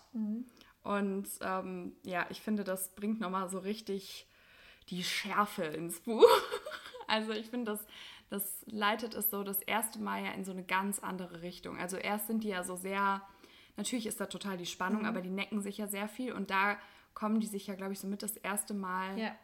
[0.84, 4.26] Und ähm, ja, ich finde, das bringt nochmal so richtig
[4.88, 6.26] die Schärfe ins Buch.
[7.10, 7.86] Also ich finde, das,
[8.30, 11.78] das leitet es so das erste Mal ja in so eine ganz andere Richtung.
[11.78, 13.20] Also erst sind die ja so sehr,
[13.76, 16.76] natürlich ist da total die Spannung, aber die necken sich ja sehr viel und da
[17.14, 19.34] kommen die sich ja, glaube ich, so mit das erste Mal Ja.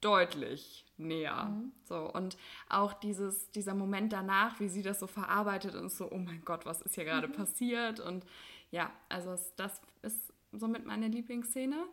[0.00, 1.52] deutlich näher.
[1.84, 2.36] So, und
[2.68, 6.66] auch dieses, dieser Moment danach, wie sie das so verarbeitet und so, oh mein Gott,
[6.66, 8.00] was ist hier gerade passiert?
[8.00, 8.26] Und
[8.70, 11.84] ja, also das ist somit meine Lieblingsszene.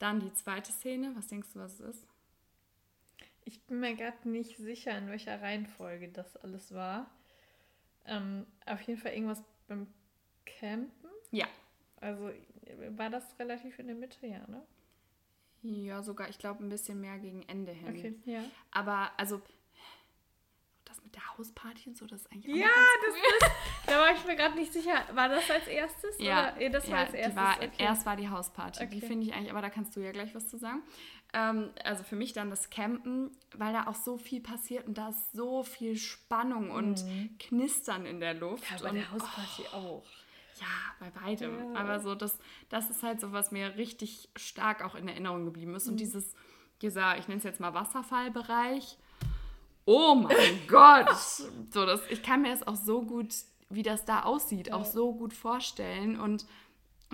[0.00, 2.06] Dann die zweite Szene, was denkst du, was es ist?
[3.44, 7.10] Ich bin mir gerade nicht sicher, in welcher Reihenfolge das alles war.
[8.06, 9.86] Ähm, auf jeden Fall irgendwas beim
[10.44, 11.10] Campen.
[11.30, 11.46] Ja.
[12.00, 12.30] Also
[12.90, 14.62] war das relativ in der Mitte, ja, ne?
[15.62, 17.88] Ja, sogar, ich glaube, ein bisschen mehr gegen Ende hin.
[17.88, 18.42] Okay, ja.
[18.72, 19.40] Aber also,
[20.84, 23.48] das mit der Hausparty und so, das ist eigentlich auch Ja, ganz cool.
[23.86, 25.04] Da war ich mir gerade nicht sicher.
[25.12, 26.18] War das als erstes?
[26.18, 26.62] Ja, Oder?
[26.62, 27.32] Ja, das war ja, als erstes.
[27.32, 27.70] Die war, okay.
[27.84, 28.86] Erst war die Hausparty.
[28.88, 29.06] Die Okay.
[29.06, 30.82] finde ich eigentlich, aber da kannst du ja gleich was zu sagen.
[31.34, 35.08] Ähm, also für mich dann das Campen, weil da auch so viel passiert und da
[35.08, 37.04] ist so viel Spannung und
[37.38, 38.70] Knistern in der Luft.
[38.70, 38.76] Mhm.
[38.76, 40.04] ja, bei und, der Hausparty auch.
[40.60, 40.66] ja,
[41.00, 41.72] bei beidem.
[41.72, 41.80] Ja.
[41.80, 45.74] Aber so, das, das ist halt so, was mir richtig stark auch in Erinnerung geblieben
[45.74, 45.88] ist.
[45.88, 46.34] Und dieses,
[46.82, 48.98] dieser, ich nenne es jetzt mal Wasserfallbereich.
[49.86, 51.16] Oh mein Gott!
[51.70, 53.34] So, das, ich kann mir das auch so gut,
[53.70, 56.20] wie das da aussieht, auch so gut vorstellen.
[56.20, 56.44] Und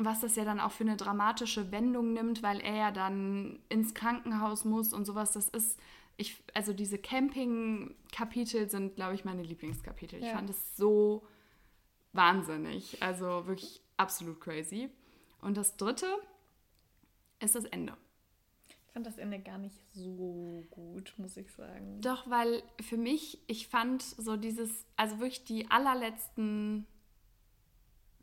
[0.04, 3.94] was das ja dann auch für eine dramatische Wendung nimmt, weil er ja dann ins
[3.94, 5.78] Krankenhaus muss und sowas, das ist.
[6.20, 10.18] Ich, also diese Camping-Kapitel sind, glaube ich, meine Lieblingskapitel.
[10.18, 10.32] Ich Ja.
[10.32, 11.24] fand es so
[12.12, 13.00] wahnsinnig.
[13.02, 14.90] Also wirklich absolut crazy.
[15.40, 16.06] Und das dritte
[17.40, 17.96] ist das Ende.
[18.68, 22.00] Ich fand das Ende gar nicht so gut, muss ich sagen.
[22.00, 26.84] Doch, weil für mich, ich fand so dieses, also wirklich die allerletzten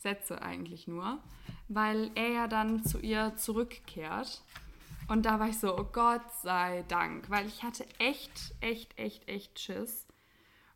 [0.06, 1.18] Sätze eigentlich nur,
[1.68, 4.44] weil er ja dann zu ihr zurückkehrt.
[5.08, 9.28] Und da war ich so, oh Gott sei Dank, weil ich hatte echt, echt, echt,
[9.28, 10.06] echt Schiss.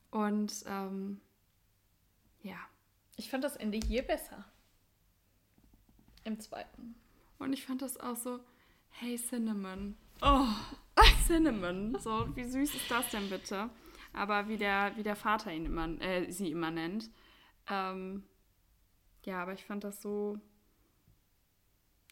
[0.09, 1.21] Und ähm,
[2.41, 2.57] ja,
[3.17, 4.45] Ich fand das Ende hier besser.
[6.23, 6.95] Im zweiten.
[7.37, 8.39] Und ich fand das auch so,
[8.89, 9.95] hey Cinnamon.
[10.23, 10.47] Oh,
[11.27, 11.99] Cinnamon.
[11.99, 13.69] So, wie süß ist das denn bitte?
[14.13, 17.11] Aber wie der, wie der Vater ihn immer, äh, sie immer nennt.
[17.69, 18.23] Ähm,
[19.25, 20.39] ja, aber ich fand das so,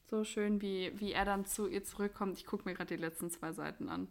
[0.09, 2.37] so schön, wie, wie er dann zu ihr zurückkommt.
[2.37, 4.07] Ich gucke mir gerade die letzten zwei Seiten an.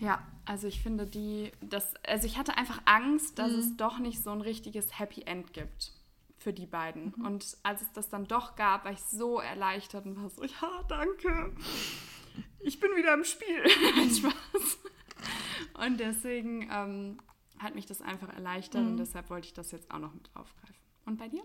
[0.00, 4.22] Ja, also ich finde die, das, also ich hatte einfach Angst, dass es doch nicht
[4.22, 5.92] so ein richtiges Happy End gibt
[6.38, 7.12] für die beiden.
[7.14, 10.84] Und als es das dann doch gab, war ich so erleichtert und war so, ja,
[10.88, 11.54] danke.
[12.60, 13.62] Ich bin wieder im Spiel.
[13.96, 14.78] Nein, Spaß.
[15.84, 17.18] Und deswegen ähm,
[17.58, 20.79] hat mich das einfach erleichtert und deshalb wollte ich das jetzt auch noch mit aufgreifen.
[21.10, 21.42] Und bei dir?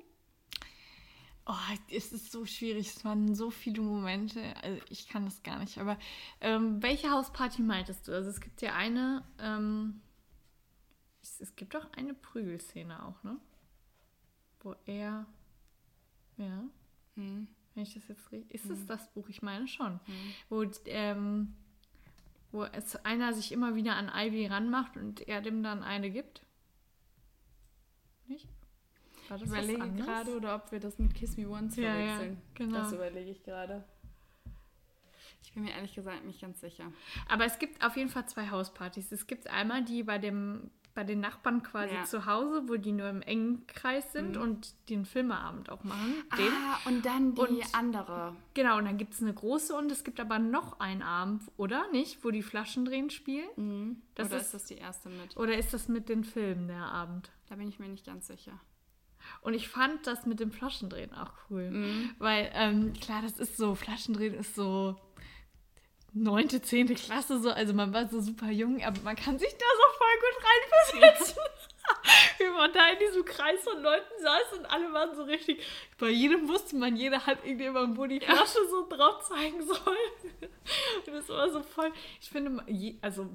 [1.48, 1.54] Oh,
[1.90, 2.88] es ist so schwierig.
[2.96, 4.56] Es waren so viele Momente.
[4.62, 5.80] Also ich kann das gar nicht.
[5.80, 5.98] Aber
[6.40, 8.14] ähm, welche Hausparty meintest du?
[8.14, 9.24] Also es gibt ja eine.
[9.40, 10.02] Ähm,
[11.24, 13.38] es, es gibt doch eine Prügelszene auch, ne?
[14.60, 15.26] Wo er.
[16.38, 16.64] Ja.
[17.16, 17.48] Hm.
[17.74, 18.54] Wenn ich das jetzt richtig.
[18.54, 19.28] Ist es das Buch?
[19.30, 20.00] Ich meine schon.
[20.48, 21.56] Wo, ähm,
[22.52, 26.45] wo es einer sich immer wieder an Ivy ranmacht und er dem dann eine gibt.
[29.30, 32.14] War das Ich überlege gerade, oder ob wir das mit Kiss Me Once Ja, ja,
[32.16, 32.42] verwechseln.
[32.54, 32.78] genau.
[32.80, 33.84] Das überlege ich gerade.
[35.44, 36.92] Ich bin mir ehrlich gesagt nicht ganz sicher.
[37.30, 39.12] Aber es gibt auf jeden Fall zwei Hauspartys.
[39.12, 42.06] Es gibt einmal die bei dem bei den Nachbarn quasi Ja.
[42.06, 46.14] zu Hause, wo die nur im engen Kreis sind und den Filmeabend auch machen.
[46.38, 46.48] Den.
[46.54, 48.34] Ah, und dann die Und- andere.
[48.54, 51.92] Genau, und dann gibt es eine große und es gibt aber noch einen Abend, oder
[51.92, 54.02] nicht, wo die Flaschen drehen spielen?
[54.16, 55.36] Das Oder ist- ist das die erste mit?
[55.36, 57.30] Oder ist das mit den Filmen der Abend?
[57.50, 58.58] Da bin ich mir nicht ganz sicher.
[59.42, 61.70] Und ich fand das mit dem Flaschendrehen auch cool.
[61.70, 62.16] Mhm.
[62.20, 64.96] Weil, ähm, klar, das ist so, Flaschendrehen ist so
[66.16, 69.66] neunte, zehnte Klasse so, also man war so super jung, aber man kann sich da
[69.78, 71.44] so voll gut reinversetzen.
[72.40, 75.62] Wie man da in diesem Kreis von Leuten saß und alle waren so richtig,
[76.00, 79.98] bei jedem wusste man, jeder hat irgendjemand, wo die Flasche so drauf zeigen soll.
[81.06, 82.64] Und das war so voll, ich finde,
[83.02, 83.30] also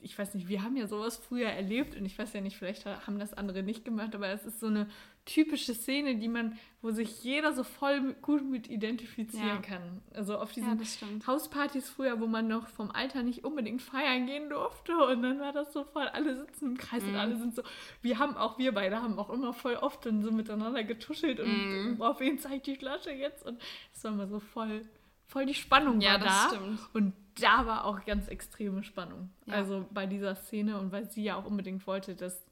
[0.00, 2.86] ich weiß nicht, wir haben ja sowas früher erlebt und ich weiß ja nicht, vielleicht
[2.86, 4.88] haben das andere nicht gemacht, aber es ist so eine
[5.24, 9.56] typische Szene, die man, wo sich jeder so voll mit- gut mit identifizieren Ja.
[9.56, 10.00] kann.
[10.14, 11.26] Also auf Ja, diesen stimmt.
[11.26, 15.52] Hauspartys früher, wo man noch vom Alter nicht unbedingt feiern gehen durfte und dann war
[15.52, 17.08] das so voll, alle sitzen im Kreis Mhm.
[17.08, 17.62] und alle sind so,
[18.02, 21.48] wir haben auch, wir beide haben auch immer voll oft dann so miteinander getuschelt und
[21.96, 22.02] Mhm.
[22.02, 23.60] auf wen zeigt die Flasche jetzt und
[23.92, 24.82] es war immer so voll,
[25.26, 26.80] voll die Spannung Ja, war das da stimmt.
[26.94, 29.30] und da war auch ganz extreme Spannung.
[29.46, 29.54] Ja.
[29.54, 32.42] Also bei dieser Szene und weil sie ja auch unbedingt wollte, dass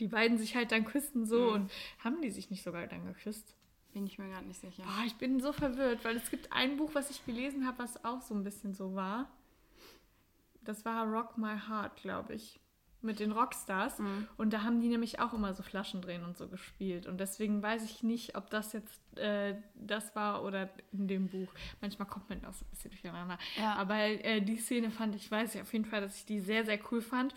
[0.00, 1.52] die beiden sich halt dann küssen so Mhm.
[1.54, 1.70] und
[2.02, 3.54] haben die sich nicht sogar dann geküsst?
[3.92, 4.82] Bin ich mir gerade nicht sicher.
[4.82, 8.04] Boah, ich bin so verwirrt, weil es gibt ein Buch, was ich gelesen habe, was
[8.04, 9.30] auch so ein bisschen so war.
[10.62, 12.58] Das war Rock My Heart, glaube ich.
[13.02, 13.98] Mit den Rockstars.
[13.98, 14.26] Mhm.
[14.36, 17.06] Und da haben die nämlich auch immer so Flaschendrehen und so gespielt.
[17.06, 21.52] Und deswegen weiß ich nicht, ob das jetzt äh, das war oder in dem Buch.
[21.80, 23.38] Manchmal kommt man auch so ein bisschen durcheinander.
[23.56, 23.74] Ja.
[23.74, 26.64] Aber äh, die Szene fand ich, weiß ich auf jeden Fall, dass ich die sehr,
[26.64, 27.34] sehr cool fand.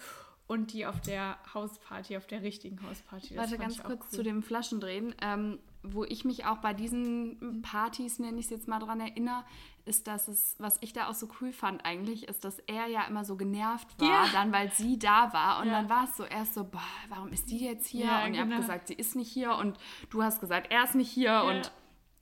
[0.47, 3.35] Und die auf der Hausparty, auf der richtigen Hausparty.
[3.35, 4.09] das Warte, ganz kurz cool.
[4.09, 5.13] zu dem Flaschendrehen.
[5.21, 9.43] Ähm, wo ich mich auch bei diesen Partys, nenne ich es jetzt mal dran erinnere,
[9.85, 13.03] ist, dass es, was ich da auch so cool fand eigentlich, ist, dass er ja
[13.03, 14.29] immer so genervt war, Ja.
[14.33, 15.61] dann weil sie da war.
[15.61, 15.73] Und Ja.
[15.81, 18.05] dann war es so erst so, boah, warum ist die jetzt hier?
[18.05, 18.55] Ja, und ihr genau.
[18.55, 19.55] habt gesagt, sie ist nicht hier.
[19.55, 19.77] Und
[20.09, 21.43] du hast gesagt, er ist nicht hier.
[21.43, 21.71] Und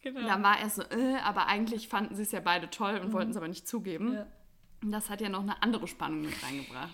[0.01, 0.21] genau.
[0.27, 3.31] dann war er so, äh, aber eigentlich fanden sie es ja beide toll und wollten
[3.31, 4.11] es aber nicht zugeben.
[4.11, 4.23] Mhm.
[4.83, 6.93] Und das hat ja noch eine andere Spannung mit reingebracht.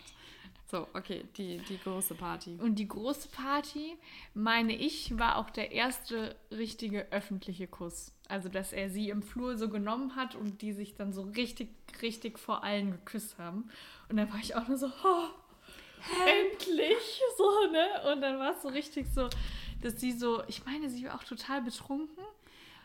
[0.74, 2.58] So, okay, die, die große Party.
[2.60, 3.96] Und die große Party,
[4.34, 8.12] meine ich, war auch der erste richtige öffentliche Kuss.
[8.28, 11.70] Also, dass er sie im Flur so genommen hat und die sich dann so richtig,
[12.02, 13.70] richtig vor allen geküsst haben.
[14.10, 15.28] Und dann war ich auch nur so, oh,
[16.26, 18.12] endlich, so, ne?
[18.12, 19.30] Und dann war es so richtig so,
[19.84, 22.24] dass sie so, ich meine, sie war auch total betrunken.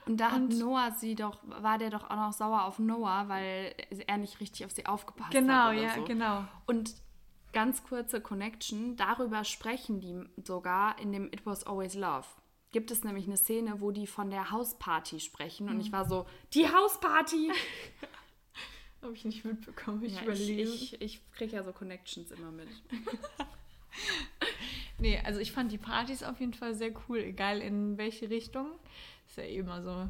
[0.05, 3.29] Und da Und- hat Noah sie doch, war der doch auch noch sauer auf Noah,
[3.29, 3.75] weil
[4.07, 5.73] er nicht richtig auf sie aufgepasst Genau, hat.
[5.73, 6.05] oder ja, so.
[6.05, 6.45] genau.
[6.67, 6.93] Und
[7.53, 12.27] ganz kurze Connection, darüber sprechen die sogar in dem It Was Always Love.
[12.71, 15.81] Gibt es nämlich eine Szene, wo die von der Hausparty sprechen und Mhm.
[15.81, 17.51] ich war so, die Hausparty!
[19.03, 20.75] Habe ich nicht mitbekommen, ich Ja, ich überlese.
[20.75, 22.69] ich, ich kriege ja so Connections immer mit.
[25.01, 28.67] Nee, also ich fand die Partys auf jeden Fall sehr cool, egal in welche Richtung.
[29.29, 30.09] Ist ja eh immer so,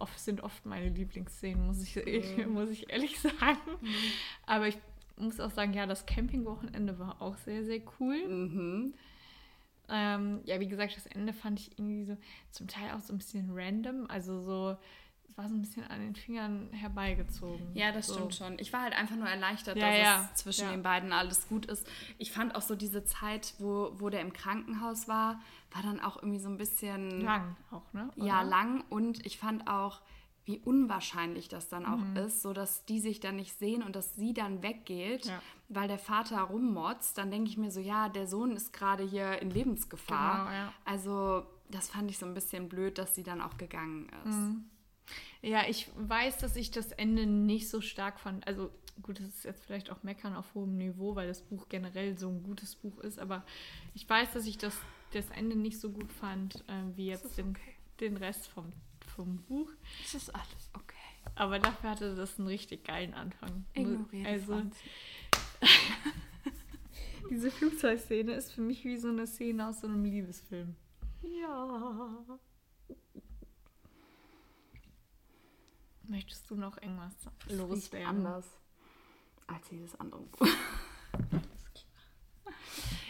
[0.00, 1.94] oft, sind oft meine Lieblingsszenen, muss ich,
[2.48, 3.60] muss ich ehrlich sagen.
[4.46, 4.76] Aber ich
[5.20, 8.26] muss auch sagen, ja, das Campingwochenende war auch sehr, sehr cool.
[8.26, 8.94] Mhm.
[9.90, 12.16] Ähm, ja, wie gesagt, das Ende fand ich irgendwie so
[12.50, 14.06] zum Teil auch so ein bisschen random.
[14.08, 14.76] Also so,
[15.26, 17.74] es war so ein bisschen an den Fingern herbeigezogen.
[17.74, 18.14] Ja, das so.
[18.14, 18.58] stimmt schon.
[18.58, 20.70] Ich war halt einfach nur erleichtert, Ja, dass ja, es zwischen ja.
[20.72, 21.86] den beiden alles gut ist.
[22.18, 25.40] Ich fand auch so diese Zeit, wo, wo der im Krankenhaus war,
[25.72, 28.10] war dann auch irgendwie so ein bisschen Lang auch, ne?
[28.16, 28.50] ja, Oder?
[28.50, 28.84] lang.
[28.90, 30.02] Und ich fand auch,
[30.48, 32.16] wie unwahrscheinlich das dann auch Mhm.
[32.16, 35.40] ist, so dass die sich dann nicht sehen und dass sie dann weggeht, Ja.
[35.68, 37.18] weil der Vater rummotzt.
[37.18, 40.38] Dann denke ich mir so, ja, der Sohn ist gerade hier in Lebensgefahr.
[40.46, 40.72] Genau, ja.
[40.84, 44.34] Also das fand ich so ein bisschen blöd, dass sie dann auch gegangen ist.
[44.34, 44.64] Mhm.
[45.42, 48.46] Ja, ich weiß, dass ich das Ende nicht so stark fand.
[48.46, 48.70] Also
[49.02, 52.28] gut, das ist jetzt vielleicht auch Meckern auf hohem Niveau, weil das Buch generell so
[52.30, 53.18] ein gutes Buch ist.
[53.18, 53.44] Aber
[53.94, 54.74] ich weiß, dass ich das,
[55.12, 57.56] das Ende nicht so gut fand, äh, wie jetzt den,
[58.00, 58.72] den Rest vom,
[59.18, 59.68] vom Buch.
[60.04, 60.94] Es ist alles okay.
[61.34, 63.64] Aber dafür hatte das einen richtig geilen Anfang.
[63.74, 64.62] Ignoriere also
[67.30, 70.76] diese Flugzeugszene ist für mich wie so eine Szene aus so einem Liebesfilm.
[71.22, 72.38] Ja.
[76.04, 77.12] Möchtest du noch irgendwas
[77.48, 78.08] riecht loswerden?
[78.08, 78.46] anders
[79.48, 80.46] als jedes andere Buch.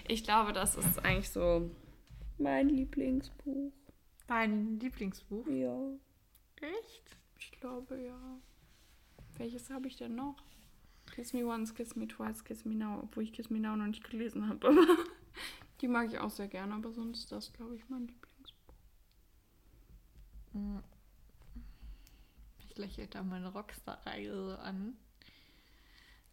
[0.07, 1.71] Ich glaube, das ist eigentlich so
[2.39, 3.73] mein Lieblingsbuch.
[4.29, 5.47] Dein Lieblingsbuch?
[5.49, 5.77] Ja,
[6.61, 7.17] Echt?
[7.39, 8.39] ich glaube ja.
[9.39, 10.37] Welches habe ich denn noch?
[11.11, 13.87] Kiss Me Once, Kiss Me Twice, Kiss Me Now, obwohl ich Kiss Me Now noch
[13.87, 14.69] nicht gelesen habe.
[14.69, 14.87] Aber
[15.81, 18.75] die mag ich auch sehr gerne, aber sonst ist das, glaube ich, mein Lieblingsbuch.
[22.69, 24.97] Ich lächle da meine Rockstar-Reihe so an.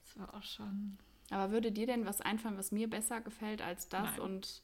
[0.04, 0.98] Das war auch schon.
[1.30, 4.20] Aber würde dir denn was einfallen, was mir besser gefällt als das Nein.
[4.20, 4.64] und.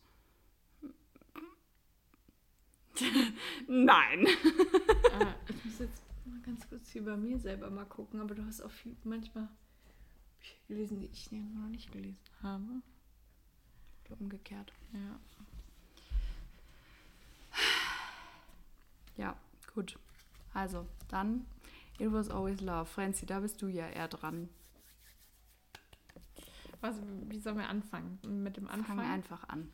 [3.67, 4.25] Nein.
[4.25, 8.45] äh, ich muss jetzt mal ganz kurz hier bei mir selber mal gucken, aber du
[8.45, 9.49] hast auch viel, manchmal
[10.39, 12.81] Bücher gelesen, die ich noch nicht gelesen habe.
[14.19, 14.73] Umgekehrt.
[14.91, 15.19] Ja.
[19.15, 19.37] Ja,
[19.73, 19.97] gut.
[20.53, 21.45] Also, dann
[21.97, 22.85] It Was Always Love.
[22.87, 24.49] Franzi, da bist du ja eher dran.
[26.81, 26.95] Was,
[27.29, 28.19] wie sollen wir anfangen?
[28.43, 28.97] Mit dem Anfang?
[28.97, 29.71] Fang einfach an.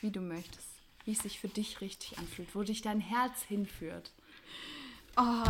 [0.00, 0.79] Wie du möchtest.
[1.04, 2.54] Wie es sich für dich richtig anfühlt.
[2.54, 4.12] Wo dich dein Herz hinführt.
[5.16, 5.44] Oh,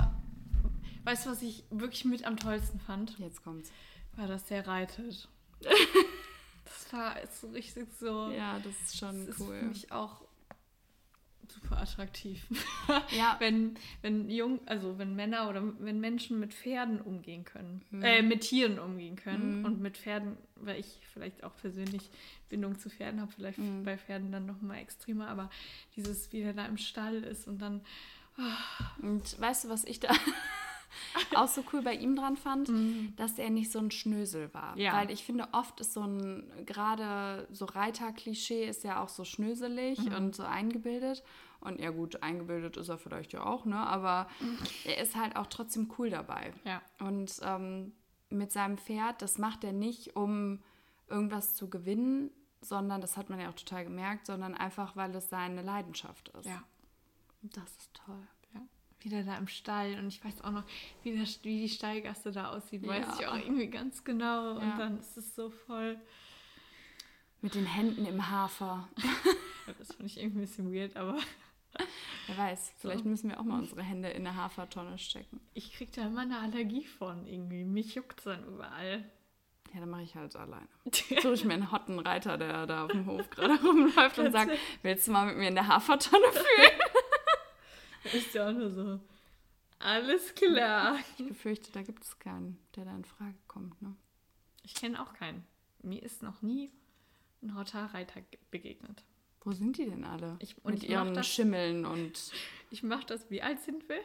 [1.04, 3.18] weißt du, was ich wirklich mit am tollsten fand?
[3.18, 3.70] Jetzt kommt's.
[4.16, 5.28] War, dass der reitet.
[5.60, 8.30] das war so richtig so.
[8.30, 9.54] Ja, das ist schon das cool.
[9.54, 10.22] ist für mich auch
[11.50, 12.46] super attraktiv.
[13.16, 13.36] Ja.
[13.38, 18.02] wenn, wenn jung, also wenn Männer oder wenn Menschen mit Pferden umgehen können, Mhm.
[18.02, 22.10] äh, mit Tieren umgehen können und mit Pferden, weil ich vielleicht auch persönlich
[22.48, 23.84] Bindung zu Pferden habe, vielleicht Mhm.
[23.84, 25.50] bei Pferden dann noch mal extremer, aber
[25.96, 27.80] dieses, wie der da im Stall ist und dann
[29.02, 30.08] Und weißt du, was ich da
[31.34, 32.70] auch so cool bei ihm dran fand?
[33.16, 34.76] Dass er nicht so ein Schnösel war.
[34.78, 34.94] Ja.
[34.94, 39.98] Weil ich finde, oft ist so ein, gerade so Reiter-Klischee ist ja auch so schnöselig
[40.16, 41.22] und so eingebildet.
[41.60, 43.76] Und ja gut, eingebildet ist er vielleicht ja auch, ne?
[43.76, 44.28] Aber
[44.84, 46.52] er ist halt auch trotzdem cool dabei.
[46.64, 47.92] ja, Und ähm,
[48.30, 50.62] mit seinem Pferd, das macht er nicht, um
[51.08, 52.30] irgendwas zu gewinnen,
[52.62, 56.46] sondern, das hat man ja auch total gemerkt, sondern einfach, weil es seine Leidenschaft ist.
[56.46, 56.62] ja,
[57.42, 58.26] das ist toll.
[59.02, 60.64] Wieder da im Stall und ich weiß auch noch,
[61.02, 63.16] wie, der, wie die Stallgasse da aussieht, weiß Ja.
[63.18, 64.72] ich auch irgendwie ganz genau Ja.
[64.72, 65.98] und dann ist es so voll.
[67.42, 68.88] Mit den Händen im Hafer.
[69.78, 71.16] Das finde ich irgendwie ein bisschen weird, aber
[72.26, 75.40] Wer weiß, vielleicht müssen wir auch mal unsere Hände in eine Hafertonne stecken.
[75.54, 77.64] ich kriege da immer eine Allergie von irgendwie.
[77.64, 79.04] Mich juckt dann überall.
[79.72, 80.66] Ja, dann mache ich halt alleine.
[81.22, 84.50] Suche ich mir einen hotten Reiter, der da auf dem Hof gerade rumläuft und sagt,
[84.82, 86.80] willst du mal mit mir in der Hafertonne fühlen?
[88.12, 89.00] Ist ja auch nur so.
[89.78, 90.98] Alles klar.
[91.18, 93.80] Ich befürchte, da gibt es keinen, der da in Frage kommt.
[93.82, 93.94] Ne?
[94.62, 95.44] Ich kenne auch keinen.
[95.82, 96.70] Mir ist noch nie
[97.42, 99.02] ein Reiter begegnet.
[99.42, 100.36] Wo sind die denn alle?
[100.40, 102.32] Ich- und mit ihren das- Schimmeln und
[102.70, 104.00] Ich mache das, wie alt sind wir?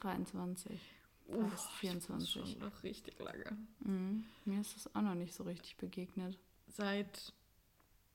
[0.00, 0.80] 23.
[1.28, 2.30] Uff, Fast 24.
[2.30, 3.56] Schon noch richtig lange.
[3.80, 4.24] Mhm.
[4.44, 6.38] Mir ist das auch noch nicht so richtig begegnet.
[6.68, 7.32] Seit,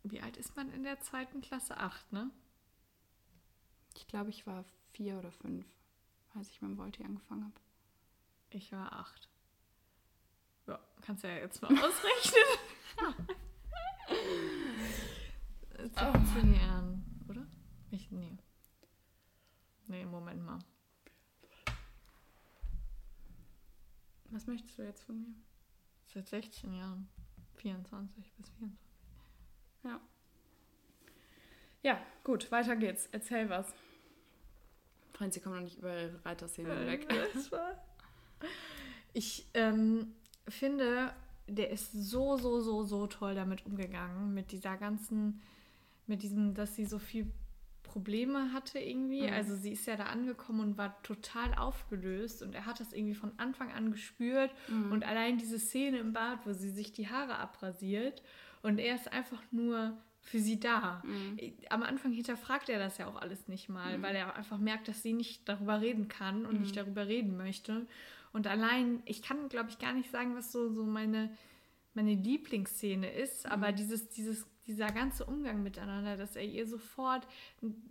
[0.04, 1.78] wie alt ist man in der zweiten Klasse?
[1.78, 2.30] Acht, ne?
[3.97, 5.65] Ich glaube, ich war vier oder fünf,
[6.36, 7.55] als ich mit dem Volti angefangen habe.
[8.51, 9.27] Ich war acht.
[10.67, 12.43] Ja, kannst ja jetzt mal ausrechnen.
[15.77, 17.47] 17 Jahren, oder?
[17.89, 18.38] Ich, nee.
[19.88, 20.60] Nee, Moment mal.
[24.29, 25.33] Was möchtest du jetzt von mir?
[26.05, 27.10] Seit 16 Jahren.
[27.55, 28.79] 24 bis 24.
[29.83, 29.99] Ja.
[31.81, 33.07] Ja, gut, weiter geht's.
[33.12, 33.73] Erzähl was.
[35.17, 37.08] Franzi kommt noch nicht über ihre Reiterszene hinweg.
[37.34, 37.84] Das war-
[39.13, 40.13] Ich ähm,
[40.47, 41.12] finde,
[41.47, 44.34] der ist so, so, so, so toll damit umgegangen.
[44.36, 45.41] Mit dieser ganzen,
[46.06, 47.32] mit diesem, dass sie so viel
[47.82, 49.23] Probleme hatte irgendwie.
[49.25, 49.34] Mhm.
[49.34, 53.15] Also sie ist ja da angekommen und war total aufgelöst und er hat das irgendwie
[53.15, 54.51] von Anfang an gespürt.
[54.67, 54.91] Mhm.
[54.91, 58.21] Und allein diese Szene im Bad, wo sie sich die Haare abrasiert
[58.62, 61.01] und er ist einfach nur für sie da.
[61.05, 61.39] Mhm.
[61.69, 65.01] Am Anfang hinterfragt er das ja auch alles nicht mal, weil er einfach merkt, dass
[65.01, 66.61] sie nicht darüber reden kann und Mhm.
[66.61, 67.87] nicht darüber reden möchte.
[68.33, 71.31] Und allein, ich kann, glaube ich, gar nicht sagen, was so, so meine,
[71.93, 73.51] meine Lieblingsszene ist, Mhm.
[73.53, 77.25] aber dieses, dieses, dieser ganze Umgang miteinander, dass er ihr sofort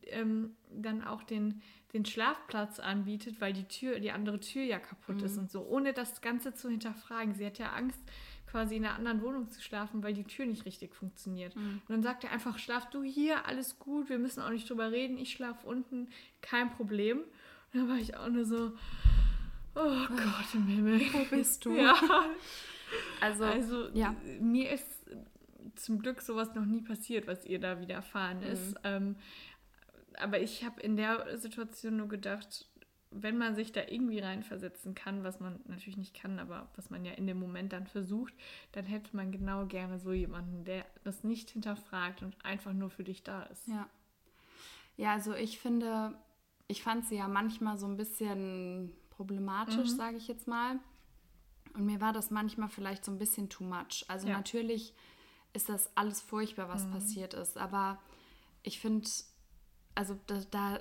[0.09, 1.63] ähm, dann auch den,
[1.95, 5.25] den Schlafplatz anbietet, weil die Tür, die andere Tür ja kaputt Mhm.
[5.25, 7.35] ist und so, ohne das Ganze zu hinterfragen.
[7.35, 7.99] Sie hat ja Angst,
[8.47, 11.55] quasi in einer anderen Wohnung zu schlafen, weil die Tür nicht richtig funktioniert.
[11.57, 11.83] Mhm.
[11.87, 14.93] Und dann sagt er einfach, schlaf du hier, alles gut, wir müssen auch nicht drüber
[14.93, 16.09] reden, ich schlafe unten,
[16.41, 17.19] kein Problem.
[17.19, 18.73] Und dann war ich auch nur so,
[19.75, 21.01] oh Gott im Himmel.
[21.13, 21.77] Wo bist du?
[21.77, 21.97] Ja,
[23.21, 24.15] Also, also ja.
[24.41, 24.87] mir ist
[25.75, 28.71] zum Glück sowas noch nie passiert, was ihr da widerfahren ist.
[28.71, 28.81] Mhm.
[28.85, 29.17] Ähm,
[30.19, 32.67] aber ich habe in der Situation nur gedacht,
[33.11, 37.05] wenn man sich da irgendwie reinversetzen kann, was man natürlich nicht kann, aber was man
[37.05, 38.35] ja in dem Moment dann versucht,
[38.73, 43.05] dann hätte man genau gerne so jemanden, der das nicht hinterfragt und einfach nur für
[43.05, 43.67] dich da ist.
[43.69, 43.89] ja.
[44.99, 46.17] Ja, also ich finde,
[46.69, 49.97] ich fand sie ja manchmal so ein bisschen problematisch, Mhm.
[49.97, 50.79] sage ich jetzt mal.
[51.75, 54.07] Und mir war das manchmal vielleicht so ein bisschen too much.
[54.09, 54.33] Also Ja.
[54.33, 54.39] Mhm.
[54.39, 54.95] natürlich
[55.53, 57.59] ist das alles furchtbar, was passiert ist.
[57.59, 58.01] Aber
[58.63, 59.07] ich finde,
[59.95, 60.79] also da, da,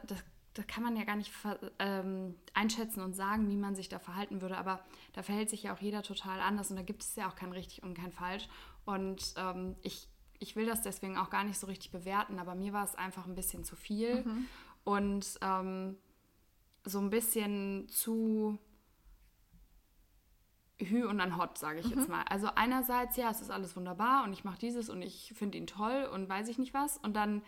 [0.56, 1.32] da, das kann man ja gar nicht
[1.80, 4.84] ähm, einschätzen und sagen, wie man sich da verhalten würde, aber
[5.14, 7.52] da verhält sich ja auch jeder total anders und da gibt es ja auch kein
[7.52, 8.48] richtig und kein falsch.
[8.86, 10.08] Und ähm, ich,
[10.40, 13.28] ich will das deswegen auch gar nicht so richtig bewerten, aber mir war es einfach
[13.28, 14.48] ein bisschen zu viel mhm.
[14.84, 15.98] und ähm,
[16.84, 18.60] so ein bisschen zu
[20.80, 22.00] Hü und dann Hot, sage ich mhm.
[22.00, 22.24] jetzt mal.
[22.30, 25.68] Also einerseits, ja, es ist alles wunderbar und ich mache dieses und ich finde ihn
[25.68, 26.98] toll und weiß ich nicht was.
[26.98, 27.42] Und dann,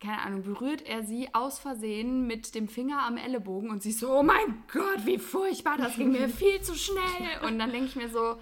[0.00, 4.18] keine Ahnung, berührt er sie aus Versehen mit dem Finger am Ellenbogen und sie so,
[4.18, 7.46] oh mein Gott, wie furchtbar, das ging mir viel zu schnell.
[7.46, 8.36] Und dann denke ich mir so,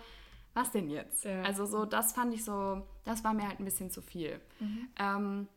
[0.55, 1.25] was denn jetzt?
[1.25, 1.43] Ja.
[1.43, 4.41] Also so, das fand ich so, das war mir halt ein bisschen zu viel.
[4.61, 4.89] Mhm.
[4.99, 5.49] Ähm,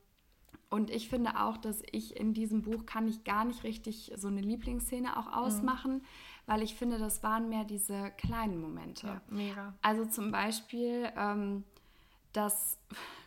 [0.69, 4.27] und ich finde auch, dass ich in diesem Buch kann ich gar nicht richtig so
[4.27, 5.33] eine Lieblingsszene auch mhm.
[5.33, 5.93] ausmachen.
[5.93, 6.05] Mhm
[6.49, 9.05] weil ich finde, das waren mehr diese kleinen Momente.
[9.05, 9.75] Ja, mega.
[9.83, 11.63] Also zum Beispiel ähm,
[12.33, 12.77] das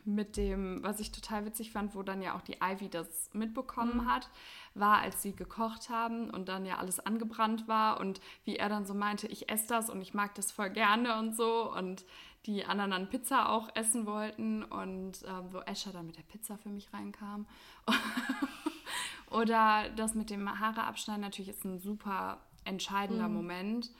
[0.04, 3.98] mit dem, was ich total witzig fand, wo dann ja auch die Ivy das mitbekommen
[3.98, 4.10] mhm.
[4.10, 4.28] hat,
[4.74, 8.84] war, als sie gekocht haben und dann ja alles angebrannt war und wie er dann
[8.84, 12.04] so meinte, ich esse das und ich mag das voll gerne und so und
[12.46, 16.58] die anderen dann Pizza auch essen wollten und äh, wo Escher dann mit der Pizza
[16.58, 17.46] für mich reinkam.
[19.30, 23.34] Oder das mit dem Haare abschneiden natürlich ist ein super entscheidender mhm.
[23.34, 23.90] Moment.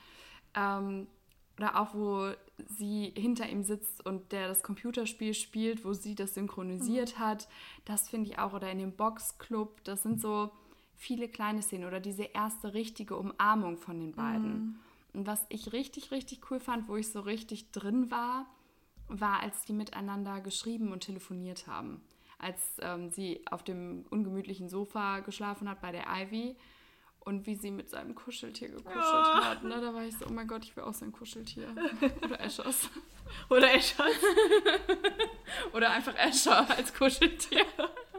[0.55, 1.07] Ähm,
[1.57, 2.31] oder auch, wo
[2.65, 7.19] sie hinter ihm sitzt und der das Computerspiel spielt, wo sie das synchronisiert mhm.
[7.19, 7.47] hat.
[7.85, 8.53] Das finde ich auch.
[8.53, 9.83] Oder in dem Boxclub.
[9.83, 10.51] Das sind so
[10.95, 11.85] viele kleine Szenen.
[11.85, 14.51] Oder diese erste richtige Umarmung von den beiden.
[14.51, 14.75] Mhm.
[15.13, 18.47] Und was ich richtig, richtig cool fand, wo ich so richtig drin war,
[19.07, 22.01] war, als die miteinander geschrieben und telefoniert haben.
[22.39, 26.55] Als ähm, sie auf dem ungemütlichen Sofa geschlafen hat bei der Ivy
[27.25, 29.43] und wie sie mit seinem Kuscheltier gekuschelt oh.
[29.43, 29.63] hat.
[29.63, 29.79] Ne?
[29.81, 31.67] Da war ich so, oh mein Gott, ich will auch sein Kuscheltier.
[32.23, 32.89] Oder Eschers.
[33.49, 34.11] Oder Eschers.
[35.73, 37.65] Oder einfach Escher als Kuscheltier.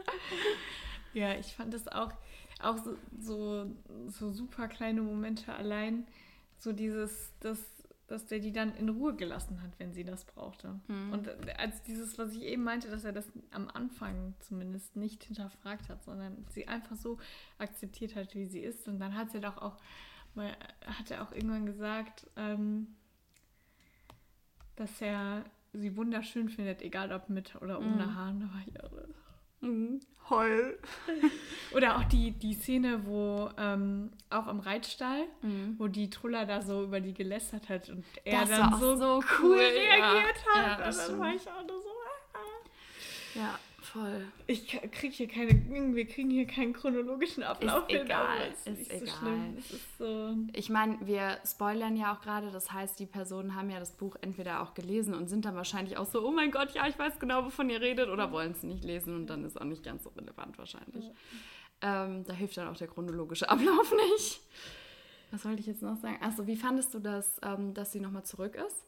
[1.13, 2.11] ja, ich fand das auch,
[2.61, 3.71] auch so, so,
[4.07, 6.07] so super kleine Momente allein.
[6.57, 7.59] So dieses, das
[8.07, 10.79] dass der die dann in Ruhe gelassen hat, wenn sie das brauchte.
[10.87, 11.11] Mhm.
[11.11, 15.89] Und als dieses, was ich eben meinte, dass er das am Anfang zumindest nicht hinterfragt
[15.89, 17.17] hat, sondern sie einfach so
[17.57, 18.87] akzeptiert hat, wie sie ist.
[18.87, 19.77] Und dann hat sie doch auch
[20.35, 22.95] mal, hat er auch irgendwann gesagt, ähm,
[24.75, 28.15] dass er sie wunderschön findet, egal ob mit oder ohne mhm.
[28.15, 28.39] Haaren.
[28.39, 28.73] Da war ich
[29.61, 29.99] Mhm.
[30.29, 30.79] Heul.
[31.73, 35.75] Oder auch die, die Szene, wo ähm, auch im Reitstall, mhm.
[35.77, 39.23] wo die Trulla da so über die gelästert hat und er das dann so, so
[39.41, 40.61] cool reagiert ja.
[40.61, 40.79] hat.
[40.79, 41.89] Ja, und dann war ich auch nur so.
[42.33, 43.39] Ah.
[43.39, 43.59] Ja.
[43.91, 44.25] Voll.
[44.47, 45.51] Ich krieg hier keine,
[45.95, 47.87] wir kriegen hier keinen chronologischen Ablauf.
[47.87, 49.53] Ist egal, ist, ist egal.
[49.69, 53.69] So ist so ich meine, wir spoilern ja auch gerade, das heißt, die Personen haben
[53.69, 56.71] ja das Buch entweder auch gelesen und sind dann wahrscheinlich auch so, oh mein Gott,
[56.73, 59.59] ja, ich weiß genau, wovon ihr redet, oder wollen es nicht lesen und dann ist
[59.59, 61.05] auch nicht ganz so relevant wahrscheinlich.
[61.81, 62.05] Ja.
[62.05, 64.41] Ähm, da hilft dann auch der chronologische Ablauf nicht.
[65.31, 66.17] Was wollte ich jetzt noch sagen?
[66.21, 68.85] Achso, wie fandest du das, ähm, dass sie nochmal zurück ist?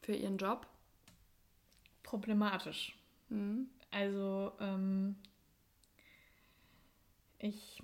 [0.00, 0.66] Für ihren Job?
[2.02, 2.94] Problematisch.
[3.28, 3.68] Mhm.
[3.90, 5.16] Also, ähm,
[7.38, 7.82] ich,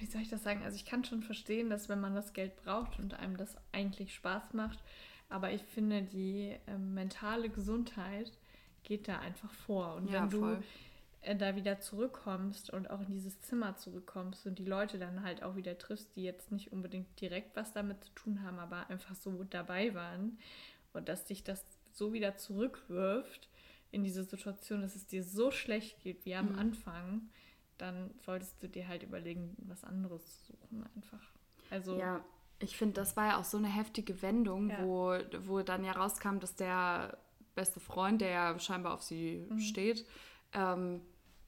[0.00, 0.62] wie soll ich das sagen?
[0.62, 4.14] Also, ich kann schon verstehen, dass wenn man das Geld braucht und einem das eigentlich
[4.14, 4.82] Spaß macht,
[5.28, 8.30] aber ich finde, die äh, mentale Gesundheit
[8.82, 9.94] geht da einfach vor.
[9.94, 10.62] Und ja, wenn du
[11.22, 15.42] äh, da wieder zurückkommst und auch in dieses Zimmer zurückkommst und die Leute dann halt
[15.42, 19.14] auch wieder triffst, die jetzt nicht unbedingt direkt was damit zu tun haben, aber einfach
[19.14, 20.38] so dabei waren
[20.92, 23.48] und dass dich das so wieder zurückwirft,
[23.94, 26.58] in diese Situation, dass es dir so schlecht geht wie am mhm.
[26.58, 27.30] Anfang,
[27.78, 31.30] dann solltest du dir halt überlegen, was anderes zu suchen einfach.
[31.70, 32.24] Also ja,
[32.58, 34.82] ich finde, das war ja auch so eine heftige Wendung, ja.
[34.82, 35.16] wo,
[35.46, 37.18] wo dann ja rauskam, dass der
[37.54, 39.58] beste Freund, der ja scheinbar auf sie mhm.
[39.60, 40.06] steht,
[40.52, 41.00] ähm,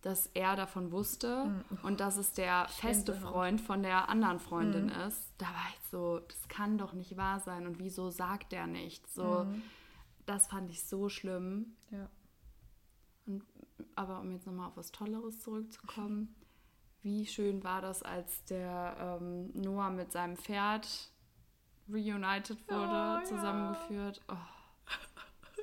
[0.02, 1.78] dass er davon wusste mhm.
[1.82, 5.08] und dass es der feste Freund von der anderen Freundin mhm.
[5.08, 5.32] ist.
[5.38, 9.08] Da war ich so, das kann doch nicht wahr sein und wieso sagt er nicht?
[9.10, 9.62] So, mhm.
[10.24, 11.74] das fand ich so schlimm.
[11.90, 12.08] Ja.
[13.96, 16.34] Aber um jetzt nochmal auf was Tolleres zurückzukommen,
[17.02, 20.86] wie schön war das, als der ähm, Noah mit seinem Pferd
[21.88, 24.20] reunited wurde, oh, zusammengeführt.
[24.28, 24.36] Ja.
[24.36, 25.62] Oh,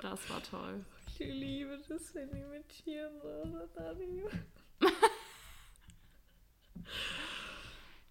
[0.00, 0.84] das war toll.
[1.06, 3.28] Ich liebe das, wenn die mit Tieren so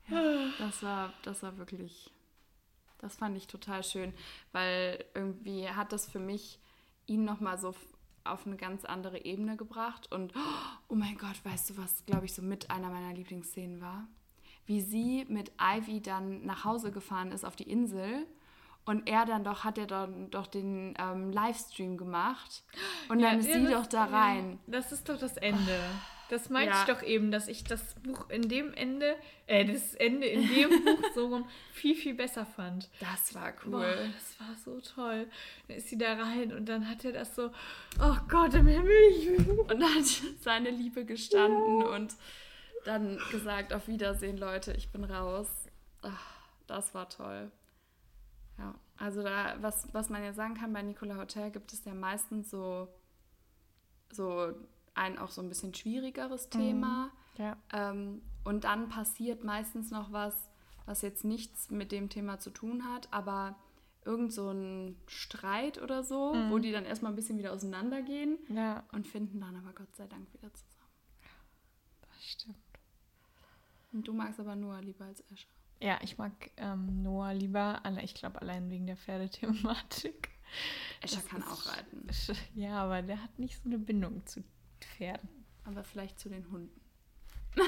[0.10, 2.12] ja, das war, das war wirklich,
[3.00, 4.14] das fand ich total schön,
[4.52, 6.60] weil irgendwie hat das für mich
[7.06, 7.76] ihn nochmal so
[8.26, 10.12] auf eine ganz andere Ebene gebracht.
[10.12, 10.34] Und
[10.88, 14.08] oh mein Gott, weißt du, was, glaube ich, so mit einer meiner Lieblingsszenen war?
[14.66, 18.26] Wie sie mit Ivy dann nach Hause gefahren ist auf die Insel.
[18.86, 22.64] Und er dann doch, hat er dann doch den ähm, Livestream gemacht.
[23.08, 24.60] Und ja, dann ist ja, sie doch da rein.
[24.68, 25.80] Das ist doch das Ende.
[26.34, 26.82] Das meinte Ja.
[26.82, 29.16] ich doch eben, dass ich das Buch in dem Ende,
[29.46, 32.90] äh, das Ende in dem Buch so rum viel, viel besser fand.
[33.00, 34.12] Das war Boah, cool.
[34.14, 35.28] das war so toll.
[35.68, 37.52] Dann ist sie da rein und dann hat er das so,
[38.02, 39.66] oh Gott im Himmel.
[39.70, 40.06] Und hat
[40.42, 42.16] seine Liebe gestanden und
[42.86, 45.48] dann gesagt, auf Wiedersehen, Leute, ich bin raus.
[46.02, 46.34] Ach,
[46.68, 47.52] das war toll.
[48.58, 51.94] Ja, also da, was, was man ja sagen kann, bei Nicola Hotel gibt es ja
[51.94, 52.88] meistens so,
[54.12, 54.54] so
[54.96, 57.12] ein auch so ein bisschen schwierigeres Thema.
[57.38, 57.58] Ja.
[57.72, 60.50] Ähm, und dann passiert meistens noch was,
[60.86, 63.56] was jetzt nichts mit dem Thema zu tun hat, aber
[64.06, 68.84] irgend so ein Streit oder so, wo die dann erstmal ein bisschen wieder auseinandergehen Ja,
[68.92, 70.92] und finden dann aber Gott sei Dank wieder zusammen.
[72.02, 72.58] das stimmt.
[73.94, 75.48] Und du magst aber Noah lieber als Escher.
[75.80, 80.30] Ja, ich mag ähm, Noah lieber, alle, ich glaube allein wegen der Pferdethematik.
[81.02, 82.08] Escher Das kann ist auch reiten,
[82.56, 84.44] Ja, aber der hat nicht so eine Bindung zu
[84.84, 85.30] Pferden.
[85.66, 86.80] aber vielleicht zu den Hunden.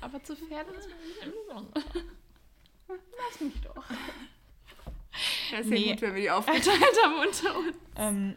[0.00, 1.84] Aber zu Pferden ist bisschen besonders.
[2.88, 3.84] Lass mich doch.
[5.52, 5.86] Ja, ist Nee.
[5.86, 6.66] ja gut, wenn wir die aufgeteilt
[7.04, 7.76] haben unter uns.
[7.96, 8.36] Ähm,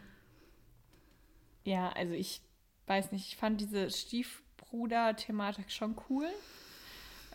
[1.64, 2.40] ja, also ich
[2.86, 6.28] weiß nicht, ich fand diese Stiefbruder-Thematik schon cool.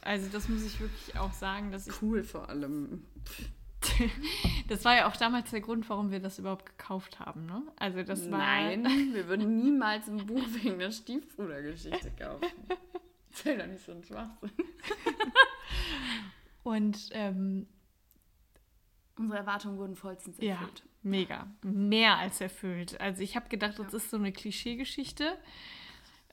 [0.01, 3.05] Also das muss ich wirklich auch sagen, dass ich Cool vor allem.
[4.67, 7.63] das war ja auch damals der Grund, warum wir das überhaupt gekauft haben, ne?
[7.77, 12.47] Also das war Nein, wir würden niemals ein Buch wegen der Stiefbrudergeschichte kaufen.
[13.31, 14.51] Das wäre doch nicht so ein Schwachsinn.
[16.63, 17.67] und ähm,
[19.17, 20.83] Unsere Erwartungen wurden vollstens ja, erfüllt.
[21.03, 22.99] mega, mehr als erfüllt.
[22.99, 25.37] Also ich habe gedacht, das ist so eine Klischeegeschichte.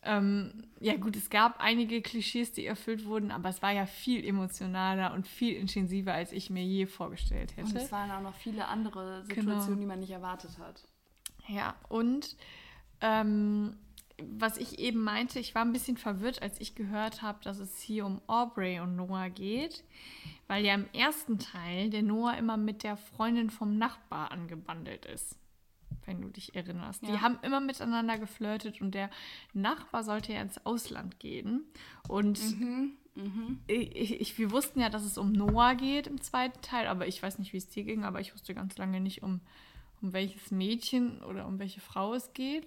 [0.04, 4.24] Ähm, ja gut, es gab einige Klischees, die erfüllt wurden, aber es war ja viel
[4.24, 7.78] emotionaler und viel intensiver, als ich mir je vorgestellt Und hätte.
[7.84, 9.40] es waren auch noch viele andere Genau.
[9.40, 10.84] Situationen, die man nicht erwartet hat.
[11.48, 12.36] Ja, und
[13.00, 13.76] ähm,
[14.20, 17.80] was ich eben meinte, ich war ein bisschen verwirrt, als ich gehört habe, dass es
[17.80, 19.84] hier um Aubrey und Noah geht,
[20.48, 25.38] weil ja im ersten Teil der Noah immer mit der Freundin vom Nachbar angebandelt ist.
[26.08, 27.02] Wenn du dich erinnerst.
[27.02, 27.20] Die Ja.
[27.20, 29.10] haben immer miteinander geflirtet und der
[29.52, 31.64] Nachbar sollte ja ins Ausland gehen.
[32.08, 32.38] Und
[33.66, 37.22] ich, ich, wir wussten ja, dass es um Noah geht im zweiten Teil, aber ich
[37.22, 39.40] weiß nicht, wie es dir ging, aber ich wusste ganz lange nicht, um,
[40.00, 42.66] um welches Mädchen oder um welche Frau es geht.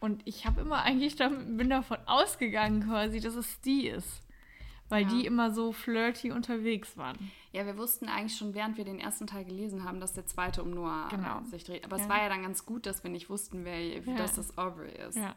[0.00, 4.21] Und ich habe immer eigentlich damit, bin davon ausgegangen quasi, dass es die ist.
[4.88, 5.08] Weil Ja.
[5.08, 7.30] die immer so flirty unterwegs waren.
[7.52, 10.62] Ja, wir wussten eigentlich schon, während wir den ersten Teil gelesen haben, dass der zweite
[10.62, 11.40] um Noah Genau.
[11.40, 11.84] äh, sich dreht.
[11.84, 12.02] Aber Ja.
[12.02, 15.16] es war ja dann ganz gut, dass wir nicht wussten, wer, dass das Aubrey ist.
[15.16, 15.34] Ja.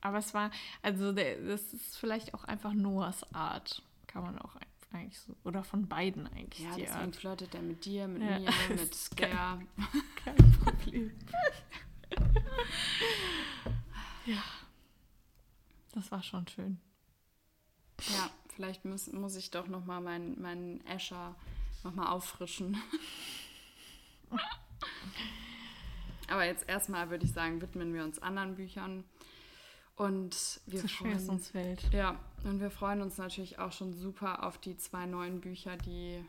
[0.00, 0.50] Aber es war,
[0.82, 3.82] also der, das ist vielleicht auch einfach Noahs Art.
[4.08, 4.56] Kann man auch
[4.92, 5.34] eigentlich so.
[5.44, 7.16] Oder von beiden eigentlich Ja, deswegen Art.
[7.16, 8.38] flirtet er mit dir, mit Ja.
[8.38, 9.60] mir, mit der.
[10.24, 11.12] Kein Problem.
[14.26, 14.42] ja.
[15.92, 16.78] Das war schon schön.
[18.10, 21.36] Ja, vielleicht muss, muss ich doch nochmal meinen mein Escher
[21.84, 22.76] nochmal auffrischen.
[26.28, 29.04] Aber jetzt erstmal würde ich sagen, widmen wir uns anderen Büchern.
[29.94, 31.92] Und wir es freuen uns fällt.
[31.92, 36.22] Ja, und wir freuen uns natürlich auch schon super auf die zwei neuen Bücher, die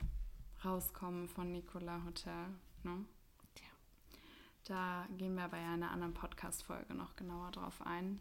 [0.63, 2.45] rauskommen von Nicola Hotel.
[2.83, 3.05] Ne?
[4.67, 8.19] Da gehen wir bei einer anderen Podcast-Folge noch genauer drauf ein.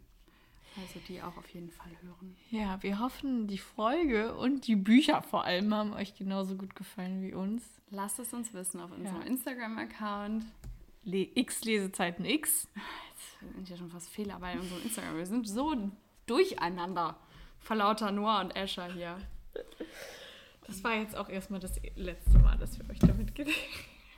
[0.79, 2.37] Also die auch auf jeden Fall hören.
[2.51, 7.23] Ja, wir hoffen, die Folge und die Bücher vor allem haben euch genauso gut gefallen
[7.23, 7.63] wie uns.
[7.91, 9.27] Lasst es uns wissen auf unserem Ja.
[9.27, 10.45] Instagram-Account.
[11.05, 12.69] Le X Lesezeiten X.
[13.11, 15.17] Jetzt sind ja schon fast Fehler bei unserem Instagram.
[15.17, 15.91] Wir sind so
[16.27, 17.17] durcheinander.
[17.61, 19.17] Vor lauter Noah und Escher hier.
[20.67, 23.49] Das war jetzt auch erstmal das letzte Mal, dass wir euch damit gehen.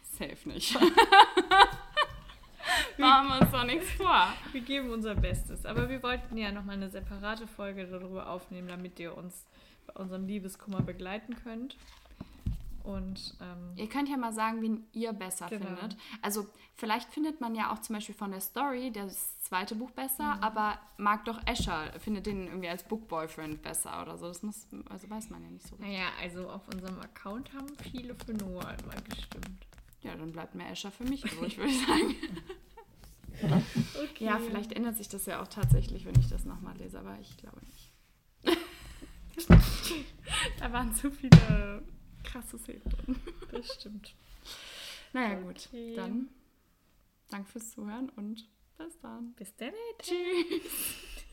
[0.03, 0.77] Safe nicht.
[3.07, 4.29] Machen wir uns doch nichts vor.
[4.53, 5.65] Wir geben unser Bestes.
[5.67, 9.45] Aber wir wollten ja nochmal eine separate Folge darüber aufnehmen, damit ihr uns
[9.87, 11.77] bei unserem Liebeskummer begleiten könnt.
[12.85, 15.67] Und ähm, Ihr könnt ja mal sagen, wen ihr besser Genau.
[15.67, 15.97] findet.
[16.23, 20.37] Also vielleicht findet man ja auch zum Beispiel von der Story das zweite Buch besser,
[20.37, 20.43] Mhm.
[20.43, 24.27] aber mag doch Escher, findet den irgendwie als Book Boyfriend besser oder so.
[24.29, 25.77] Das muss, also weiß man ja nicht so.
[25.77, 25.93] richtig.
[25.93, 29.67] naja, also auf unserem Account haben viele für Noah immer gestimmt.
[30.01, 32.15] Ja, dann bleibt mir Escher für mich übrig, würde ich sagen.
[33.43, 34.24] Okay.
[34.24, 37.36] Ja, vielleicht ändert sich das ja auch tatsächlich, wenn ich das nochmal lese, aber ich
[37.36, 37.93] glaube nicht.
[40.59, 41.82] da waren zu viele
[42.24, 43.16] krasse Szenen drin.
[43.53, 44.14] Das stimmt.
[45.12, 45.68] Naja, gut.
[45.68, 45.95] Okay.
[45.95, 46.28] Dann
[47.30, 49.32] danke fürs Zuhören und bis dann.
[49.34, 49.72] Bis dann.
[50.01, 51.24] Tschüss.